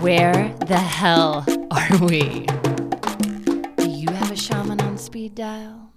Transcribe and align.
Where 0.00 0.54
the 0.66 0.76
hell 0.76 1.44
are 1.72 1.98
we? 2.06 2.46
Do 3.76 3.88
you 3.88 4.08
have 4.10 4.30
a 4.30 4.36
shaman 4.36 4.80
on 4.80 4.96
speed 4.96 5.34
dial? 5.34 5.90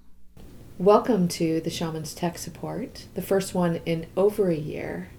Welcome 0.79 1.27
to 1.27 1.61
the 1.61 1.69
Shaman's 1.69 2.15
Tech 2.15 2.39
Support, 2.39 3.05
the 3.13 3.21
first 3.21 3.53
one 3.53 3.79
in 3.85 4.07
over 4.17 4.49
a 4.49 4.55
year. 4.55 5.09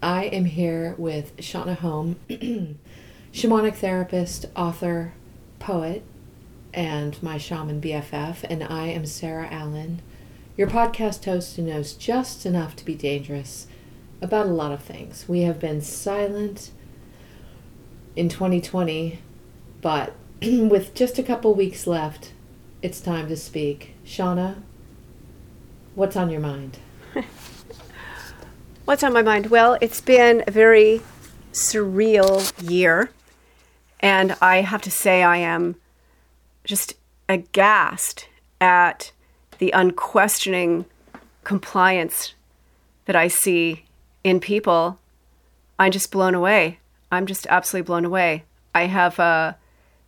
I 0.00 0.26
am 0.26 0.44
here 0.44 0.94
with 0.98 1.36
Shonagh 1.38 1.78
Home, 1.78 2.14
shamanic 3.32 3.74
therapist, 3.74 4.46
author, 4.54 5.14
poet, 5.58 6.04
and 6.72 7.20
my 7.24 7.38
shaman 7.38 7.80
BFF, 7.80 8.44
and 8.48 8.62
I 8.62 8.86
am 8.86 9.04
Sarah 9.04 9.48
Allen, 9.50 10.00
your 10.56 10.68
podcast 10.68 11.24
host 11.24 11.56
who 11.56 11.62
knows 11.62 11.94
just 11.94 12.46
enough 12.46 12.76
to 12.76 12.84
be 12.84 12.94
dangerous 12.94 13.66
about 14.20 14.46
a 14.46 14.50
lot 14.50 14.70
of 14.70 14.80
things. 14.80 15.28
We 15.28 15.40
have 15.40 15.58
been 15.58 15.80
silent 15.80 16.70
in 18.16 18.28
2020, 18.28 19.18
but 19.80 20.14
with 20.42 20.94
just 20.94 21.18
a 21.18 21.22
couple 21.22 21.54
weeks 21.54 21.86
left, 21.86 22.32
it's 22.82 23.00
time 23.00 23.28
to 23.28 23.36
speak. 23.36 23.94
Shonagh, 24.04 24.62
what's 25.94 26.16
on 26.16 26.30
your 26.30 26.40
mind? 26.40 26.78
What's 28.84 29.04
on 29.04 29.12
my 29.12 29.22
mind? 29.22 29.46
Well, 29.46 29.78
it's 29.80 30.00
been 30.00 30.42
a 30.44 30.50
very 30.50 31.02
surreal 31.52 32.52
year, 32.68 33.12
and 34.00 34.36
I 34.42 34.62
have 34.62 34.82
to 34.82 34.90
say, 34.90 35.22
I 35.22 35.36
am 35.36 35.76
just 36.64 36.94
aghast 37.28 38.28
at 38.60 39.12
the 39.58 39.70
unquestioning 39.70 40.86
compliance 41.44 42.34
that 43.04 43.14
I 43.14 43.28
see 43.28 43.84
in 44.24 44.40
people. 44.40 44.98
I'm 45.78 45.92
just 45.92 46.10
blown 46.10 46.34
away. 46.34 46.80
I'm 47.12 47.26
just 47.26 47.46
absolutely 47.48 47.86
blown 47.86 48.06
away. 48.06 48.44
I 48.74 48.86
have 48.86 49.18
a 49.18 49.56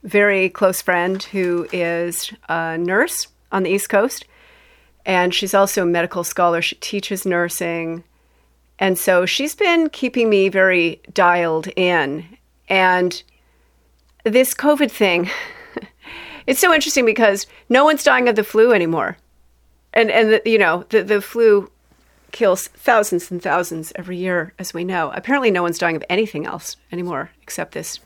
very 0.03 0.49
close 0.49 0.81
friend 0.81 1.23
who 1.23 1.69
is 1.71 2.33
a 2.49 2.79
nurse 2.79 3.29
on 3.53 3.63
the 3.63 3.71
East 3.71 3.91
Coast, 3.91 4.25
and 5.05 5.35
she's 5.35 5.53
also 5.53 5.83
a 5.83 5.87
medical 5.87 6.25
scholar. 6.25 6.63
She 6.63 6.77
teaches 6.77 7.27
nursing. 7.27 8.05
And 8.79 8.99
so 8.99 9.27
she's 9.27 9.55
been 9.55 9.91
keeping 9.91 10.31
me 10.31 10.49
very 10.49 11.03
dialed 11.13 11.69
in. 11.77 12.25
And 12.71 13.23
this 14.25 14.55
COVID 14.55 14.91
thing, 14.91 15.31
it's 16.47 16.61
so 16.61 16.73
interesting 16.73 17.05
because 17.05 17.47
no 17.69 17.85
one's 17.85 18.03
dying 18.03 18.31
of 18.31 18.37
the 18.37 18.45
flu 18.45 18.73
anymore. 18.73 19.19
And, 19.93 20.11
and 20.11 20.33
the, 20.33 20.43
you 20.47 20.59
know, 20.59 20.87
the, 20.89 21.03
the 21.03 21.21
flu 21.21 21.71
kills 22.35 22.67
thousands 22.67 23.31
and 23.31 23.41
thousands 23.41 23.93
every 23.95 24.19
year, 24.19 24.53
as 24.59 24.75
we 24.75 24.85
know. 24.85 25.11
Apparently, 25.15 25.51
no 25.51 25.63
one's 25.63 25.79
dying 25.79 25.97
of 25.97 26.05
anything 26.11 26.45
else 26.45 26.77
anymore 26.93 27.31
except 27.41 27.73
this, 27.73 28.01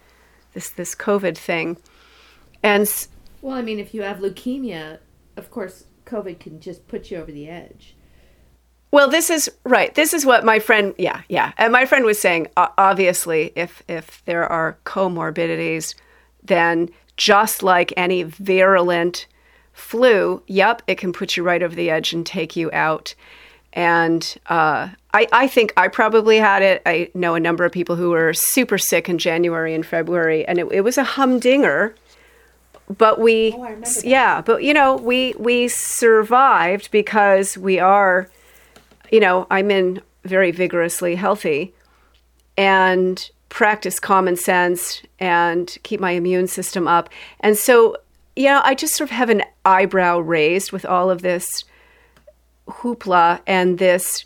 this, 0.53 0.71
this 0.71 0.95
COVID 0.95 1.37
thing. 1.37 1.79
And 2.63 2.89
well, 3.41 3.57
I 3.57 3.63
mean, 3.63 3.79
if 3.79 3.95
you 3.95 4.03
have 4.03 4.19
leukemia, 4.19 4.99
of 5.37 5.51
course, 5.51 5.87
COVID 6.05 6.39
can 6.39 6.61
just 6.61 6.87
put 6.87 7.11
you 7.11 7.17
over 7.17 7.33
the 7.33 7.49
edge. 7.49 7.97
Well, 8.91 9.09
this 9.09 9.31
is 9.31 9.51
right. 9.65 9.95
This 9.95 10.15
is 10.15 10.25
what 10.25 10.45
my 10.45 10.59
friend, 10.59 10.95
yeah, 10.99 11.23
yeah, 11.29 11.53
and 11.59 11.73
my 11.73 11.85
friend 11.85 12.05
was 12.05 12.19
saying. 12.19 12.49
Obviously, 12.57 13.53
if 13.55 13.83
if 13.89 14.23
there 14.25 14.47
are 14.47 14.79
comorbidities, 14.85 15.95
then 16.43 16.89
just 17.17 17.63
like 17.63 17.93
any 17.97 18.23
virulent 18.23 19.27
flu, 19.73 20.43
yep, 20.47 20.83
it 20.87 20.97
can 20.97 21.13
put 21.13 21.37
you 21.37 21.43
right 21.43 21.63
over 21.63 21.75
the 21.75 21.91
edge 21.91 22.13
and 22.13 22.25
take 22.25 22.57
you 22.57 22.71
out. 22.73 23.15
And 23.73 24.37
uh, 24.47 24.89
I, 25.13 25.27
I 25.33 25.47
think 25.47 25.73
I 25.77 25.89
probably 25.89 26.39
had 26.39 26.63
it. 26.63 26.83
I 26.87 27.11
know 27.15 27.35
a 27.35 27.41
number 27.41 27.65
of 27.65 27.73
people 27.73 27.97
who 27.97 28.11
were 28.11 28.33
super 28.33 28.79
sick 28.79 29.09
in 29.09 29.19
January 29.19 29.75
and 29.75 29.85
February, 29.85 30.47
and 30.47 30.59
it, 30.59 30.67
it 30.73 30.81
was 30.81 30.99
a 30.99 31.05
humdinger. 31.05 31.95
But 32.97 33.21
we, 33.21 33.53
oh, 33.53 33.83
yeah, 34.03 34.41
but 34.41 34.63
you 34.63 34.73
know, 34.73 34.97
we 34.97 35.35
we 35.39 35.69
survived 35.69 36.91
because 36.91 37.59
we 37.59 37.79
are, 37.79 38.31
you 39.13 39.21
know, 39.21 39.47
I'm 39.51 39.71
in 39.71 40.01
very 40.25 40.51
vigorously 40.51 41.15
healthy, 41.15 41.75
and 42.57 43.31
practice 43.49 44.01
common 44.01 44.37
sense 44.37 45.03
and 45.19 45.79
keep 45.83 46.01
my 46.01 46.13
immune 46.13 46.47
system 46.47 46.87
up. 46.87 47.09
And 47.41 47.57
so, 47.57 47.97
you 48.37 48.47
know, 48.47 48.61
I 48.65 48.75
just 48.75 48.95
sort 48.95 49.11
of 49.11 49.17
have 49.17 49.31
an 49.31 49.43
eyebrow 49.65 50.19
raised 50.19 50.73
with 50.73 50.85
all 50.85 51.11
of 51.11 51.23
this 51.23 51.65
hoopla 52.69 53.41
and 53.47 53.79
this 53.79 54.25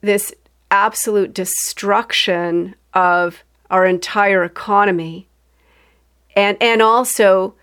this 0.00 0.34
absolute 0.70 1.32
destruction 1.34 2.74
of 2.94 3.42
our 3.70 3.86
entire 3.86 4.44
economy. 4.44 5.26
And 6.34 6.56
and 6.60 6.82
also 6.82 7.54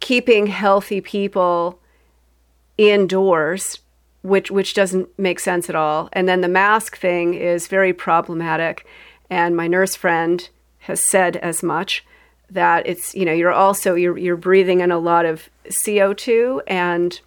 keeping 0.00 0.46
healthy 0.46 1.00
people 1.00 1.78
indoors 2.78 3.78
which 4.22 4.50
which 4.50 4.74
doesn't 4.74 5.08
make 5.18 5.40
sense 5.40 5.68
at 5.68 5.74
all. 5.74 6.08
And 6.12 6.28
then 6.28 6.40
the 6.40 6.48
mask 6.48 6.96
thing 6.96 7.34
is 7.34 7.66
very 7.66 7.92
problematic. 7.92 8.86
And 9.28 9.56
my 9.56 9.66
nurse 9.66 9.96
friend 9.96 10.48
has 10.80 11.04
said 11.04 11.36
as 11.38 11.62
much 11.62 12.04
that 12.50 12.86
it's 12.86 13.14
you 13.14 13.24
know 13.24 13.32
you're 13.32 13.52
also 13.52 13.94
you're 13.94 14.18
you're 14.18 14.36
breathing 14.36 14.80
in 14.80 14.90
a 14.90 14.98
lot 14.98 15.26
of 15.26 15.48
CO2 15.68 16.60
and 16.66 17.20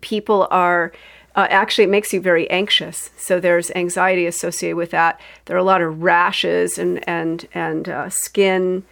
people 0.00 0.46
are 0.50 0.92
uh, 1.34 1.46
actually 1.50 1.84
it 1.84 1.90
makes 1.90 2.12
you 2.12 2.20
very 2.20 2.48
anxious. 2.50 3.10
So 3.16 3.40
there's 3.40 3.70
anxiety 3.72 4.26
associated 4.26 4.76
with 4.76 4.90
that. 4.90 5.20
There 5.46 5.56
are 5.56 5.60
a 5.60 5.64
lot 5.64 5.82
of 5.82 6.02
rashes 6.02 6.78
and 6.78 7.06
and 7.08 7.46
and 7.54 7.88
uh, 7.88 8.10
skin 8.10 8.84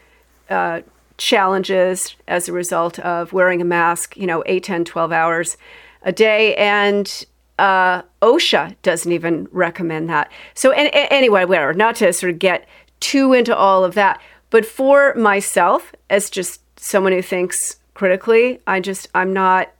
uh, 0.48 0.80
challenges 1.18 2.16
as 2.26 2.48
a 2.48 2.52
result 2.52 2.98
of 3.00 3.32
wearing 3.32 3.60
a 3.60 3.64
mask. 3.64 4.16
You 4.16 4.26
know, 4.26 4.42
8, 4.46 4.62
10, 4.64 4.84
12 4.84 5.12
hours 5.12 5.56
a 6.02 6.12
day, 6.12 6.54
and 6.56 7.26
uh, 7.58 8.02
OSHA 8.22 8.76
doesn't 8.82 9.12
even 9.12 9.46
recommend 9.52 10.08
that. 10.08 10.32
So 10.54 10.72
and, 10.72 10.92
and 10.94 11.08
anyway, 11.10 11.44
whatever. 11.44 11.74
Not 11.74 11.96
to 11.96 12.12
sort 12.12 12.32
of 12.32 12.38
get 12.38 12.66
too 13.00 13.32
into 13.32 13.54
all 13.54 13.84
of 13.84 13.94
that, 13.94 14.20
but 14.48 14.64
for 14.64 15.14
myself, 15.14 15.94
as 16.08 16.30
just 16.30 16.60
someone 16.78 17.12
who 17.12 17.22
thinks 17.22 17.76
critically, 17.94 18.60
I 18.66 18.80
just 18.80 19.08
I'm 19.14 19.32
not 19.34 19.72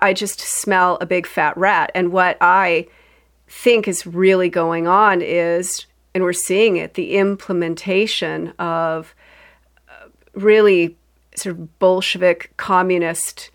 I 0.00 0.12
just 0.12 0.40
smell 0.40 0.98
a 1.00 1.06
big 1.06 1.26
fat 1.26 1.56
rat. 1.56 1.90
And 1.94 2.12
what 2.12 2.36
I 2.40 2.88
think 3.48 3.88
is 3.88 4.06
really 4.06 4.48
going 4.48 4.86
on 4.86 5.22
is, 5.22 5.86
and 6.14 6.24
we're 6.24 6.32
seeing 6.32 6.76
it, 6.76 6.94
the 6.94 7.16
implementation 7.16 8.52
of 8.58 9.14
uh, 9.88 10.08
really 10.34 10.96
sort 11.34 11.56
of 11.56 11.78
Bolshevik 11.78 12.52
communist 12.56 13.50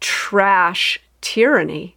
trash 0.00 1.00
tyranny. 1.20 1.96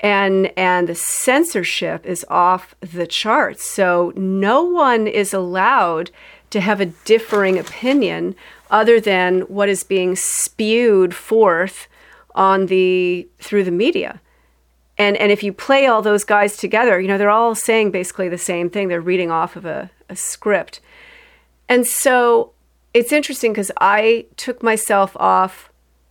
And, 0.00 0.52
and 0.58 0.88
the 0.88 0.94
censorship 0.94 2.04
is 2.04 2.26
off 2.28 2.74
the 2.80 3.06
charts. 3.06 3.64
So 3.64 4.12
no 4.16 4.64
one 4.64 5.06
is 5.06 5.32
allowed 5.32 6.10
to 6.50 6.60
have 6.60 6.80
a 6.80 6.86
differing 6.86 7.58
opinion 7.58 8.34
other 8.70 9.00
than 9.00 9.42
what 9.42 9.68
is 9.68 9.84
being 9.84 10.16
spewed 10.16 11.14
forth 11.14 11.88
on 12.34 12.66
the 12.66 13.28
through 13.38 13.64
the 13.64 13.70
media. 13.70 14.20
And 14.98 15.16
and 15.16 15.32
if 15.32 15.42
you 15.42 15.52
play 15.52 15.86
all 15.86 16.02
those 16.02 16.24
guys 16.24 16.56
together, 16.56 17.00
you 17.00 17.08
know, 17.08 17.18
they're 17.18 17.30
all 17.30 17.54
saying 17.54 17.90
basically 17.90 18.28
the 18.28 18.38
same 18.38 18.70
thing. 18.70 18.88
They're 18.88 19.00
reading 19.00 19.30
off 19.30 19.56
of 19.56 19.64
a, 19.64 19.90
a 20.08 20.16
script. 20.16 20.80
And 21.68 21.86
so 21.86 22.52
it's 22.94 23.12
interesting 23.12 23.52
because 23.52 23.70
I 23.80 24.26
took 24.36 24.62
myself 24.62 25.16
off 25.16 25.70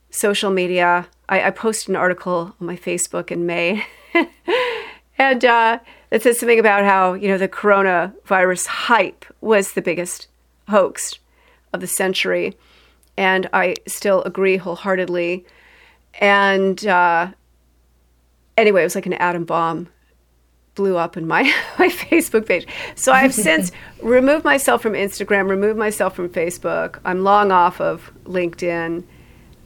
social 0.10 0.52
media. 0.52 1.08
I, 1.30 1.44
I, 1.44 1.50
posted 1.52 1.90
an 1.90 1.96
article 1.96 2.56
on 2.60 2.68
my 2.68 2.76
Facebook 2.76 3.32
in 3.32 3.46
May. 3.46 3.86
and 5.18 5.46
uh, 5.46 5.80
it 6.10 6.24
says 6.24 6.40
something 6.40 6.60
about 6.60 6.84
how, 6.84 7.14
you 7.14 7.28
know, 7.28 7.38
the 7.38 7.48
coronavirus 7.48 8.66
hype 8.66 9.26
was 9.40 9.74
the 9.74 9.82
biggest 9.82 10.28
hoax 10.68 11.20
of 11.74 11.80
the 11.80 11.88
century. 11.88 12.58
And 13.16 13.50
I 13.54 13.76
still 13.88 14.24
agree 14.24 14.58
wholeheartedly 14.58 15.46
and 16.20 16.86
uh, 16.86 17.32
anyway, 18.58 18.82
it 18.82 18.86
was 18.86 18.96
like 18.96 19.06
an 19.06 19.14
atom 19.14 19.46
bomb 19.46 19.88
blew 20.76 20.98
up 20.98 21.18
in 21.18 21.28
my, 21.28 21.44
my 21.80 21.90
Facebook 21.90 22.46
page. 22.46 22.68
So 22.96 23.12
I've 23.12 23.34
since 23.48 23.72
removed 24.02 24.44
myself 24.44 24.82
from 24.82 24.94
Instagram, 24.94 25.50
removed 25.50 25.78
myself 25.78 26.16
from 26.16 26.30
Facebook. 26.30 27.00
I'm 27.06 27.24
long 27.24 27.52
off 27.52 27.82
of 27.82 28.12
LinkedIn. 28.26 29.04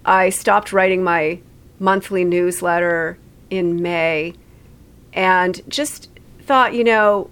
I 0.06 0.30
stopped 0.30 0.72
writing 0.74 1.04
my 1.04 1.40
monthly 1.80 2.24
newsletter 2.24 3.18
in 3.50 3.82
May 3.82 4.34
and 5.14 5.62
just 5.68 6.10
thought, 6.42 6.74
you 6.74 6.84
know, 6.84 7.30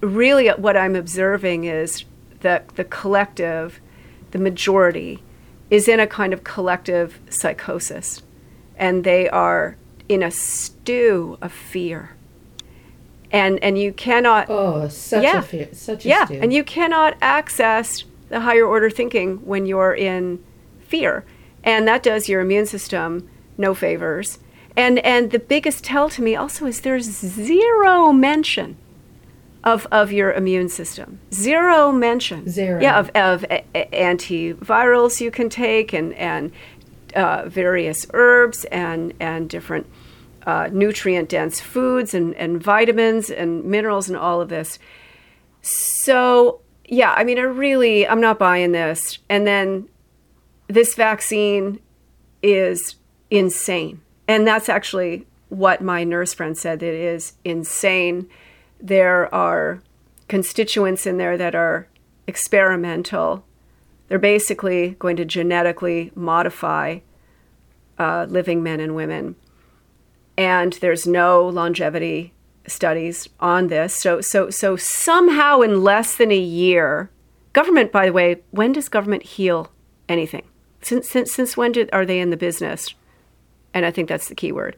really 0.00 0.48
what 0.48 0.76
I'm 0.76 0.96
observing 0.96 1.64
is 1.64 2.04
that 2.40 2.68
the 2.76 2.84
collective, 2.84 3.80
the 4.32 4.38
majority, 4.38 5.22
is 5.70 5.88
in 5.88 6.00
a 6.00 6.06
kind 6.06 6.32
of 6.32 6.44
collective 6.44 7.18
psychosis 7.30 8.22
and 8.76 9.04
they 9.04 9.28
are 9.28 9.76
in 10.08 10.22
a 10.22 10.30
stew 10.30 11.38
of 11.40 11.52
fear. 11.52 12.16
And 13.30 13.58
and 13.62 13.78
you 13.78 13.92
cannot 13.92 14.46
Oh, 14.50 14.88
such 14.88 15.22
yeah, 15.22 15.38
a 15.38 15.42
fear, 15.42 15.68
such 15.72 16.04
a 16.04 16.08
yeah, 16.08 16.24
stew. 16.26 16.38
and 16.42 16.52
you 16.52 16.62
cannot 16.64 17.16
access 17.22 18.04
the 18.28 18.40
higher 18.40 18.66
order 18.66 18.90
thinking 18.90 19.36
when 19.46 19.64
you're 19.66 19.94
in 19.94 20.42
fear. 20.86 21.24
And 21.64 21.86
that 21.88 22.02
does 22.02 22.28
your 22.28 22.40
immune 22.40 22.66
system 22.66 23.28
no 23.56 23.74
favors. 23.74 24.38
And 24.76 24.98
and 25.00 25.30
the 25.30 25.38
biggest 25.38 25.84
tell 25.84 26.08
to 26.10 26.22
me 26.22 26.34
also 26.36 26.66
is 26.66 26.80
there's 26.80 27.04
zero 27.06 28.12
mention 28.12 28.76
of 29.64 29.86
of 29.92 30.10
your 30.12 30.32
immune 30.32 30.68
system. 30.68 31.20
Zero 31.32 31.92
mention. 31.92 32.48
Zero. 32.48 32.80
Yeah, 32.82 32.98
of 32.98 33.10
of 33.14 33.44
antivirals 33.74 35.20
you 35.20 35.30
can 35.30 35.48
take 35.48 35.92
and 35.94 36.12
and 36.14 36.52
uh, 37.14 37.48
various 37.48 38.06
herbs 38.12 38.64
and 38.66 39.12
and 39.20 39.48
different 39.48 39.86
uh, 40.46 40.68
nutrient 40.72 41.28
dense 41.28 41.60
foods 41.60 42.14
and 42.14 42.34
and 42.34 42.62
vitamins 42.62 43.30
and 43.30 43.64
minerals 43.64 44.08
and 44.08 44.16
all 44.16 44.40
of 44.40 44.48
this. 44.48 44.78
So 45.62 46.60
yeah, 46.84 47.14
I 47.16 47.24
mean, 47.24 47.38
I 47.38 47.42
really 47.42 48.06
I'm 48.06 48.20
not 48.20 48.38
buying 48.38 48.72
this. 48.72 49.18
And 49.28 49.46
then 49.46 49.88
this 50.68 50.94
vaccine 50.94 51.80
is 52.42 52.96
insane. 53.30 54.00
And 54.28 54.46
that's 54.46 54.68
actually 54.68 55.26
what 55.48 55.80
my 55.82 56.04
nurse 56.04 56.34
friend 56.34 56.56
said. 56.56 56.82
It 56.82 56.94
is 56.94 57.34
insane. 57.44 58.28
There 58.80 59.32
are 59.34 59.82
constituents 60.28 61.06
in 61.06 61.18
there 61.18 61.36
that 61.36 61.54
are 61.54 61.88
experimental. 62.26 63.44
They're 64.12 64.18
basically 64.18 64.90
going 64.98 65.16
to 65.16 65.24
genetically 65.24 66.12
modify 66.14 66.98
uh, 67.98 68.26
living 68.28 68.62
men 68.62 68.78
and 68.78 68.94
women. 68.94 69.36
And 70.36 70.74
there's 70.74 71.06
no 71.06 71.48
longevity 71.48 72.34
studies 72.66 73.30
on 73.40 73.68
this. 73.68 73.94
So, 73.94 74.20
so, 74.20 74.50
so 74.50 74.76
somehow 74.76 75.62
in 75.62 75.82
less 75.82 76.14
than 76.14 76.30
a 76.30 76.38
year, 76.38 77.08
government, 77.54 77.90
by 77.90 78.04
the 78.04 78.12
way, 78.12 78.42
when 78.50 78.72
does 78.72 78.90
government 78.90 79.22
heal 79.22 79.72
anything? 80.10 80.44
Since, 80.82 81.08
since, 81.08 81.32
since 81.32 81.56
when 81.56 81.72
did, 81.72 81.88
are 81.90 82.04
they 82.04 82.20
in 82.20 82.28
the 82.28 82.36
business? 82.36 82.94
And 83.72 83.86
I 83.86 83.90
think 83.90 84.10
that's 84.10 84.28
the 84.28 84.34
key 84.34 84.52
word 84.52 84.76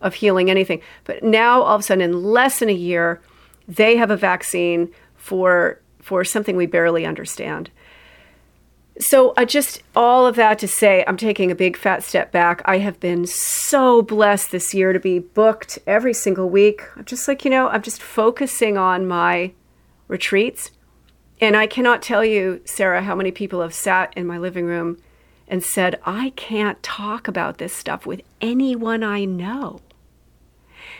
of 0.00 0.14
healing 0.14 0.50
anything. 0.50 0.82
But 1.04 1.22
now, 1.22 1.62
all 1.62 1.76
of 1.76 1.82
a 1.82 1.84
sudden, 1.84 2.02
in 2.02 2.24
less 2.24 2.58
than 2.58 2.68
a 2.68 2.72
year, 2.72 3.22
they 3.68 3.96
have 3.96 4.10
a 4.10 4.16
vaccine 4.16 4.90
for 5.14 5.78
for 6.00 6.24
something 6.24 6.56
we 6.56 6.66
barely 6.66 7.06
understand. 7.06 7.70
So, 9.02 9.34
I 9.36 9.44
just 9.46 9.82
all 9.96 10.26
of 10.26 10.36
that 10.36 10.60
to 10.60 10.68
say, 10.68 11.02
I'm 11.08 11.16
taking 11.16 11.50
a 11.50 11.56
big 11.56 11.76
fat 11.76 12.04
step 12.04 12.30
back. 12.30 12.62
I 12.64 12.78
have 12.78 13.00
been 13.00 13.26
so 13.26 14.00
blessed 14.00 14.52
this 14.52 14.72
year 14.72 14.92
to 14.92 15.00
be 15.00 15.18
booked 15.18 15.80
every 15.88 16.14
single 16.14 16.48
week. 16.48 16.82
I'm 16.96 17.04
just 17.04 17.26
like, 17.26 17.44
you 17.44 17.50
know, 17.50 17.66
I'm 17.68 17.82
just 17.82 18.00
focusing 18.00 18.78
on 18.78 19.08
my 19.08 19.54
retreats. 20.06 20.70
And 21.40 21.56
I 21.56 21.66
cannot 21.66 22.00
tell 22.00 22.24
you, 22.24 22.60
Sarah, 22.64 23.02
how 23.02 23.16
many 23.16 23.32
people 23.32 23.60
have 23.62 23.74
sat 23.74 24.12
in 24.16 24.24
my 24.24 24.38
living 24.38 24.66
room 24.66 24.98
and 25.48 25.64
said, 25.64 25.98
I 26.06 26.30
can't 26.36 26.80
talk 26.84 27.26
about 27.26 27.58
this 27.58 27.74
stuff 27.74 28.06
with 28.06 28.22
anyone 28.40 29.02
I 29.02 29.24
know. 29.24 29.80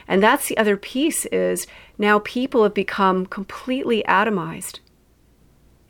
And 0.08 0.20
that's 0.20 0.48
the 0.48 0.58
other 0.58 0.76
piece 0.76 1.24
is 1.26 1.68
now 1.98 2.18
people 2.18 2.64
have 2.64 2.74
become 2.74 3.26
completely 3.26 4.02
atomized. 4.08 4.80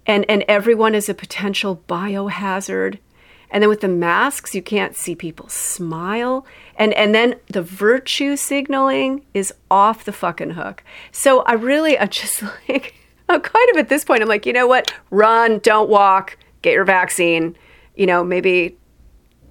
And 0.07 0.25
and 0.29 0.45
everyone 0.49 0.95
is 0.95 1.09
a 1.09 1.15
potential 1.15 1.83
biohazard. 1.89 2.99
And 3.51 3.63
then 3.63 3.69
with 3.69 3.83
the 3.83 3.89
masks, 3.89 4.55
you 4.55 4.63
can't 4.63 4.97
see 4.97 5.15
people 5.15 5.49
smile. 5.49 6.47
And 6.77 6.93
and 6.95 7.15
then 7.15 7.37
the 7.49 7.63
virtue 7.63 8.37
signaling 8.37 9.25
is 9.35 9.53
off 9.71 10.05
the 10.05 10.13
fucking 10.13 10.53
hook. 10.53 10.83
So 11.13 11.43
I 11.43 11.53
really 11.53 11.99
I'm 11.99 12.09
just 12.09 12.43
like 12.69 12.95
I'm 13.29 13.41
kind 13.41 13.71
of 13.71 13.77
at 13.77 13.89
this 13.89 14.05
point, 14.05 14.23
I'm 14.23 14.29
like, 14.29 14.47
you 14.47 14.53
know 14.53 14.67
what? 14.67 14.93
Run, 15.11 15.59
don't 15.61 15.89
walk, 15.89 16.37
get 16.63 16.73
your 16.73 16.85
vaccine, 16.85 17.57
you 17.95 18.07
know, 18.07 18.25
maybe 18.25 18.77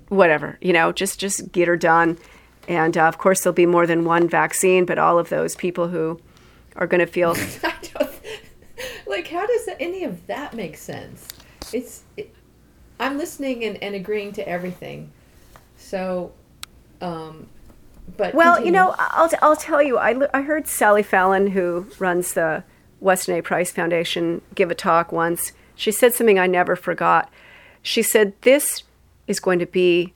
whatever, 0.09 0.57
you 0.61 0.73
know, 0.73 0.91
just 0.91 1.19
just 1.19 1.51
get 1.51 1.67
her 1.67 1.77
done. 1.77 2.17
And 2.67 2.97
uh, 2.97 3.03
of 3.03 3.17
course, 3.17 3.41
there'll 3.41 3.53
be 3.53 3.65
more 3.65 3.87
than 3.87 4.05
one 4.05 4.27
vaccine, 4.27 4.85
but 4.85 4.97
all 4.97 5.17
of 5.17 5.29
those 5.29 5.55
people 5.55 5.87
who 5.87 6.19
are 6.75 6.87
going 6.87 6.99
to 6.99 7.05
feel 7.05 7.35
like, 9.11 9.27
how 9.27 9.45
does 9.45 9.69
any 9.79 10.03
of 10.03 10.25
that 10.27 10.53
make 10.53 10.77
sense? 10.77 11.27
It's, 11.71 12.03
it, 12.17 12.33
I'm 12.99 13.17
listening 13.17 13.63
and, 13.63 13.81
and 13.83 13.93
agreeing 13.95 14.31
to 14.33 14.47
everything. 14.47 15.11
So, 15.77 16.31
um, 17.01 17.47
but 18.17 18.33
Well, 18.33 18.55
continue. 18.55 18.67
you 18.67 18.71
know, 18.79 18.95
I'll, 18.97 19.29
I'll 19.41 19.55
tell 19.55 19.81
you, 19.81 19.97
I, 19.97 20.15
I 20.33 20.41
heard 20.41 20.67
Sally 20.67 21.03
Fallon, 21.03 21.47
who 21.47 21.87
runs 21.99 22.33
the 22.33 22.63
Weston 22.99 23.35
A. 23.35 23.41
Price 23.41 23.71
Foundation, 23.71 24.41
give 24.55 24.71
a 24.71 24.75
talk 24.75 25.11
once. 25.11 25.51
She 25.75 25.91
said 25.91 26.13
something 26.13 26.39
I 26.39 26.47
never 26.47 26.75
forgot. 26.75 27.31
She 27.81 28.03
said, 28.03 28.33
This 28.41 28.83
is 29.27 29.39
going 29.39 29.59
to 29.59 29.65
be 29.65 30.13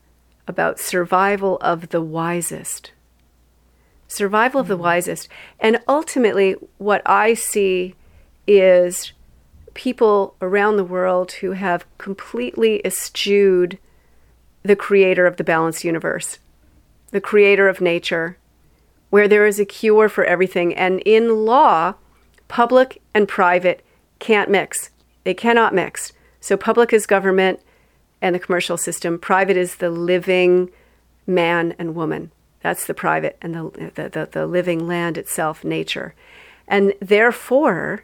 about 0.48 0.80
survival 0.80 1.58
of 1.62 1.90
the 1.90 2.02
wisest. 2.02 2.92
Survival 4.08 4.62
of 4.62 4.68
the 4.68 4.78
wisest. 4.78 5.28
And 5.60 5.80
ultimately, 5.88 6.56
what 6.78 7.02
I 7.06 7.34
see 7.34 7.96
is 8.48 9.12
people 9.74 10.36
around 10.42 10.78
the 10.78 10.84
world 10.84 11.34
who 11.34 11.52
have 11.52 11.86
completely 11.98 12.86
eschewed 12.86 13.78
the 14.64 14.76
creator 14.76 15.28
of 15.28 15.38
the 15.38 15.44
balanced 15.44 15.84
universe 15.84 16.40
the 17.12 17.22
creator 17.22 17.70
of 17.70 17.80
nature, 17.80 18.38
where 19.10 19.28
there 19.28 19.46
is 19.46 19.58
a 19.58 19.66
cure 19.66 20.10
for 20.10 20.26
everything. 20.26 20.74
And 20.76 21.00
in 21.06 21.46
law, 21.46 21.94
public 22.50 23.02
and 23.14 23.26
private 23.26 23.86
can't 24.20 24.50
mix. 24.50 24.90
They 25.24 25.34
cannot 25.34 25.74
mix. 25.74 26.12
So 26.42 26.58
public 26.58 26.92
is 26.92 27.06
government 27.06 27.62
and 28.22 28.36
the 28.36 28.40
commercial 28.40 28.76
system. 28.76 29.18
Private 29.18 29.56
is 29.56 29.76
the 29.76 29.90
living 29.90 30.72
man 31.26 31.74
and 31.80 31.96
woman. 31.96 32.32
That's 32.62 32.86
the 32.86 32.94
private 32.94 33.38
and 33.42 33.56
the, 33.56 33.92
the, 33.96 34.10
the, 34.10 34.30
the 34.30 34.46
living 34.46 34.86
land 34.86 35.18
itself, 35.18 35.64
nature. 35.64 36.16
And 36.68 36.94
therefore, 37.00 38.04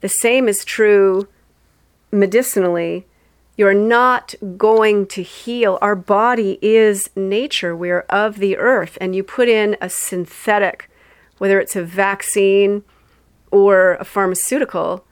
the 0.00 0.08
same 0.08 0.48
is 0.48 0.64
true 0.64 1.28
medicinally 2.10 3.06
you're 3.58 3.74
not 3.74 4.36
going 4.56 5.04
to 5.08 5.22
heal. 5.22 5.78
Our 5.82 5.96
body 5.96 6.60
is 6.62 7.10
nature. 7.16 7.74
We're 7.74 8.06
of 8.08 8.36
the 8.36 8.56
earth. 8.56 8.96
And 9.00 9.16
you 9.16 9.24
put 9.24 9.48
in 9.48 9.76
a 9.80 9.90
synthetic, 9.90 10.88
whether 11.38 11.58
it's 11.58 11.74
a 11.74 11.82
vaccine 11.82 12.84
or 13.50 13.94
a 13.94 14.04
pharmaceutical, 14.04 15.04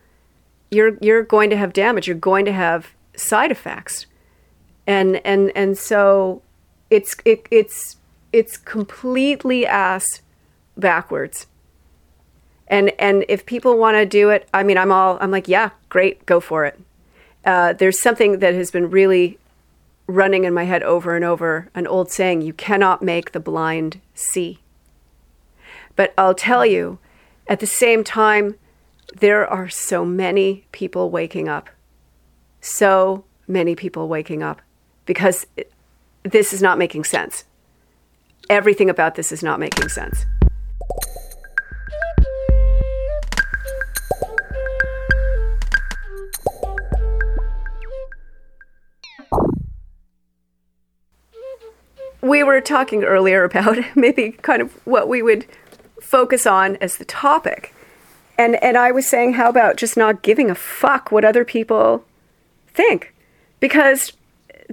you're, 0.71 0.97
you're 1.00 1.25
going 1.25 1.50
to 1.50 1.56
have 1.56 1.73
damage. 1.73 2.07
You're 2.07 2.16
going 2.16 2.45
to 2.45 2.52
have 2.52 2.93
side 3.16 3.50
effects. 3.50 4.07
And, 4.87 5.16
and, 5.26 5.50
and 5.57 5.76
so 5.76 6.40
it's, 6.88 7.16
it, 7.25 7.49
it's, 7.50 7.97
it's 8.33 8.57
completely 8.57 9.66
ass 9.66 10.23
backwards. 10.76 11.49
And, 12.68 12.92
and 12.99 13.25
if 13.28 13.46
people 13.46 13.78
want 13.78 13.96
to 13.96 14.06
do 14.06 14.30
it, 14.30 14.49
I 14.52 14.62
mean, 14.62 14.76
I'm 14.76 14.90
all, 14.90 15.18
I'm 15.20 15.30
like, 15.30 15.49
yeah, 15.49 15.70
great, 15.88 16.26
go 16.26 16.40
for 16.40 16.64
it 16.64 16.78
uh, 17.46 17.73
there's 17.73 17.99
something 17.99 18.40
that 18.40 18.54
has 18.54 18.70
been 18.70 18.90
really 18.90 19.38
running 20.08 20.44
in 20.44 20.52
my 20.52 20.64
head 20.64 20.82
over 20.82 21.14
and 21.16 21.25
over 21.25 21.68
an 21.75 21.87
old 21.87 22.11
saying 22.11 22.42
you 22.42 22.52
cannot 22.52 23.02
make 23.02 23.32
the 23.32 23.40
blind 23.40 24.00
see. 24.14 24.58
But 25.94 26.12
I'll 26.18 26.35
tell 26.35 26.66
you, 26.66 26.99
at 27.46 27.61
the 27.61 27.66
same 27.66 28.04
time, 28.04 28.56
there 29.14 29.46
are 29.46 29.68
so 29.68 30.04
many 30.04 30.66
people 30.73 31.11
waking 31.11 31.49
up. 31.49 31.70
So 32.61 33.25
many 33.46 33.76
people 33.76 34.08
waking 34.08 34.42
up 34.42 34.61
because 35.06 35.46
this 36.25 36.52
is 36.52 36.61
not 36.61 36.78
making 36.78 37.04
sense. 37.04 37.44
Everything 38.50 38.90
about 38.90 39.14
this 39.14 39.30
is 39.30 39.42
not 39.42 39.61
making 39.61 39.88
sense. 39.88 40.26
We 52.26 52.42
were 52.42 52.61
talking 52.61 53.04
earlier 53.04 53.45
about 53.45 53.78
maybe 53.95 54.33
kind 54.33 54.62
of 54.62 54.73
what 54.87 55.09
we 55.09 55.23
would 55.23 55.47
focus 56.00 56.47
on 56.47 56.76
as 56.76 56.97
the 56.97 57.04
topic. 57.04 57.75
And 58.38 58.62
and 58.62 58.76
I 58.76 58.92
was 58.92 59.06
saying 59.06 59.35
how 59.35 59.49
about 59.49 59.76
just 59.76 59.97
not 59.97 60.23
giving 60.23 60.50
a 60.50 60.54
fuck 60.54 61.11
what 61.11 61.25
other 61.25 61.45
people 61.45 62.04
think? 62.68 63.14
Because 63.61 64.12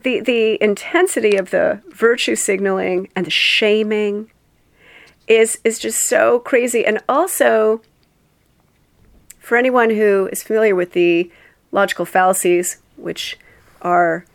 the 0.02 0.20
the 0.20 0.62
intensity 0.62 1.38
of 1.38 1.52
the 1.52 1.82
virtue 1.92 2.36
signaling 2.36 3.10
and 3.16 3.26
the 3.26 3.32
shaming 3.32 4.30
is 5.28 5.60
is 5.64 5.80
just 5.80 6.08
so 6.08 6.40
crazy 6.40 6.86
and 6.86 7.02
also 7.08 7.82
for 9.40 9.58
anyone 9.58 9.90
who 9.90 10.30
is 10.32 10.44
familiar 10.44 10.76
with 10.76 10.94
the 10.94 11.32
logical 11.72 12.06
fallacies 12.06 12.82
which 12.98 13.38
are 13.82 14.26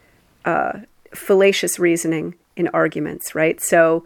uh, 0.45 0.81
fallacious 1.15 1.79
reasoning 1.79 2.35
in 2.59 2.69
arguments, 2.69 3.35
right? 3.35 3.61
So, 3.61 4.05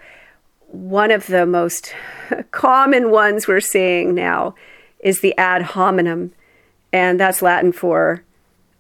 one 0.69 1.11
of 1.11 1.27
the 1.27 1.45
most 1.45 1.95
common 2.51 3.11
ones 3.11 3.47
we're 3.47 3.61
seeing 3.61 4.15
now 4.15 4.55
is 5.01 5.21
the 5.21 5.37
ad 5.37 5.63
hominem, 5.63 6.33
and 6.93 7.21
that's 7.21 7.43
Latin 7.43 7.73
for 7.73 8.23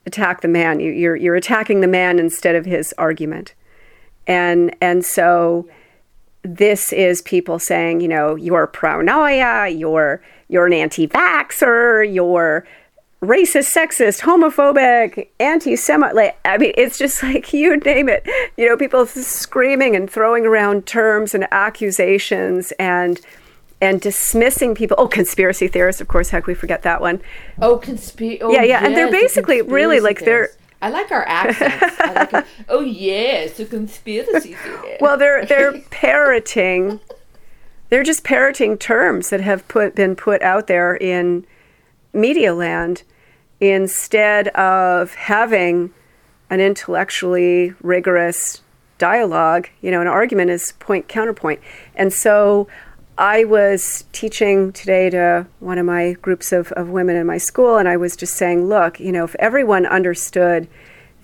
attack 0.06 0.40
the 0.40 0.48
man. 0.48 0.80
You, 0.80 0.92
you're 0.92 1.16
you're 1.16 1.36
attacking 1.36 1.80
the 1.80 1.88
man 1.88 2.18
instead 2.18 2.54
of 2.54 2.64
his 2.64 2.94
argument, 2.98 3.54
and 4.26 4.74
and 4.80 5.04
so 5.04 5.68
this 6.42 6.92
is 6.92 7.22
people 7.22 7.58
saying, 7.58 8.00
you 8.00 8.08
know, 8.08 8.34
you're 8.34 8.66
pro-noia, 8.66 9.78
you're 9.78 10.22
you're 10.48 10.66
an 10.66 10.72
anti-vaxer, 10.72 12.12
you're 12.12 12.66
racist, 13.22 13.72
sexist, 13.72 14.22
homophobic, 14.22 15.28
anti-Semite. 15.38 16.14
Like, 16.14 16.38
I 16.44 16.58
mean, 16.58 16.72
it's 16.76 16.98
just 16.98 17.22
like 17.22 17.52
you 17.52 17.76
name 17.78 18.08
it. 18.08 18.28
You 18.56 18.68
know, 18.68 18.76
people 18.76 19.06
screaming 19.06 19.96
and 19.96 20.10
throwing 20.10 20.44
around 20.44 20.86
terms 20.86 21.34
and 21.34 21.46
accusations 21.50 22.72
and 22.72 23.20
and 23.80 24.00
dismissing 24.00 24.74
people. 24.74 24.96
Oh, 24.98 25.08
conspiracy 25.08 25.68
theorists, 25.68 26.00
of 26.00 26.08
course. 26.08 26.30
Heck, 26.30 26.46
we 26.46 26.54
forget 26.54 26.82
that 26.82 27.00
one. 27.00 27.20
Oh, 27.60 27.78
conspiracy. 27.78 28.42
Oh, 28.42 28.50
yeah, 28.50 28.62
yeah, 28.62 28.84
and 28.84 28.94
they're 28.96 29.06
yes, 29.06 29.14
the 29.14 29.20
basically 29.20 29.62
really 29.62 30.00
like 30.00 30.20
they're. 30.20 30.50
I 30.80 30.90
like 30.90 31.10
our 31.12 31.26
accents. 31.28 31.98
Like. 31.98 32.46
Oh 32.68 32.80
yes, 32.80 33.58
a 33.60 33.64
conspiracy 33.64 34.54
theory. 34.54 34.96
Well, 35.00 35.16
they're 35.16 35.46
they're 35.46 35.80
parroting. 35.90 37.00
They're 37.88 38.02
just 38.02 38.24
parroting 38.24 38.78
terms 38.78 39.30
that 39.30 39.40
have 39.42 39.66
put 39.68 39.94
been 39.94 40.16
put 40.16 40.42
out 40.42 40.66
there 40.66 40.96
in 40.96 41.46
media 42.12 42.54
land 42.54 43.02
instead 43.60 44.48
of 44.48 45.14
having 45.14 45.92
an 46.50 46.60
intellectually 46.60 47.74
rigorous 47.82 48.62
dialogue. 48.98 49.68
You 49.80 49.90
know, 49.90 50.00
an 50.00 50.06
argument 50.06 50.50
is 50.50 50.72
point 50.72 51.08
counterpoint, 51.08 51.60
and 51.94 52.12
so. 52.12 52.68
I 53.18 53.44
was 53.44 54.04
teaching 54.12 54.72
today 54.72 55.10
to 55.10 55.46
one 55.60 55.76
of 55.76 55.84
my 55.84 56.14
groups 56.14 56.50
of, 56.50 56.72
of 56.72 56.88
women 56.88 57.14
in 57.14 57.26
my 57.26 57.36
school, 57.36 57.76
and 57.76 57.86
I 57.86 57.98
was 57.98 58.16
just 58.16 58.34
saying, 58.34 58.68
look, 58.68 58.98
you 58.98 59.12
know, 59.12 59.24
if 59.24 59.36
everyone 59.38 59.84
understood 59.84 60.66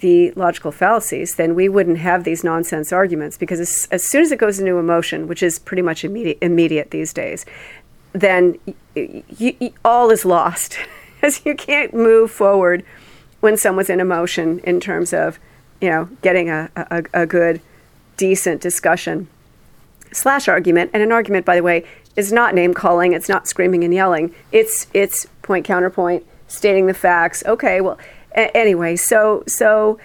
the 0.00 0.30
logical 0.32 0.70
fallacies, 0.70 1.34
then 1.36 1.54
we 1.54 1.68
wouldn't 1.68 1.98
have 1.98 2.24
these 2.24 2.44
nonsense 2.44 2.92
arguments 2.92 3.36
because 3.36 3.58
as, 3.58 3.88
as 3.90 4.04
soon 4.04 4.22
as 4.22 4.30
it 4.30 4.38
goes 4.38 4.60
into 4.60 4.78
emotion, 4.78 5.26
which 5.26 5.42
is 5.42 5.58
pretty 5.58 5.82
much 5.82 6.04
immediate, 6.04 6.38
immediate 6.40 6.90
these 6.90 7.12
days, 7.12 7.44
then 8.20 8.58
all 9.84 10.10
is 10.10 10.24
lost. 10.24 10.78
As 11.22 11.44
you 11.44 11.54
can't 11.54 11.92
move 11.92 12.30
forward 12.30 12.84
when 13.40 13.56
someone's 13.56 13.90
in 13.90 14.00
emotion 14.00 14.60
in 14.60 14.78
terms 14.78 15.12
of, 15.12 15.38
you 15.80 15.90
know, 15.90 16.08
getting 16.22 16.48
a, 16.48 16.70
a, 16.76 17.02
a 17.12 17.26
good, 17.26 17.60
decent 18.16 18.60
discussion 18.60 19.28
slash 20.12 20.46
argument. 20.48 20.90
And 20.94 21.02
an 21.02 21.10
argument, 21.10 21.44
by 21.44 21.56
the 21.56 21.62
way, 21.62 21.84
is 22.14 22.32
not 22.32 22.54
name 22.54 22.72
calling. 22.72 23.12
It's 23.12 23.28
not 23.28 23.48
screaming 23.48 23.84
and 23.84 23.92
yelling. 23.92 24.34
It's 24.52 24.86
it's 24.94 25.26
point 25.42 25.64
counterpoint, 25.64 26.24
stating 26.46 26.86
the 26.86 26.94
facts. 26.94 27.42
Okay, 27.44 27.80
well, 27.80 27.98
a- 28.36 28.56
anyway, 28.56 28.96
so 28.96 29.42
so 29.46 29.98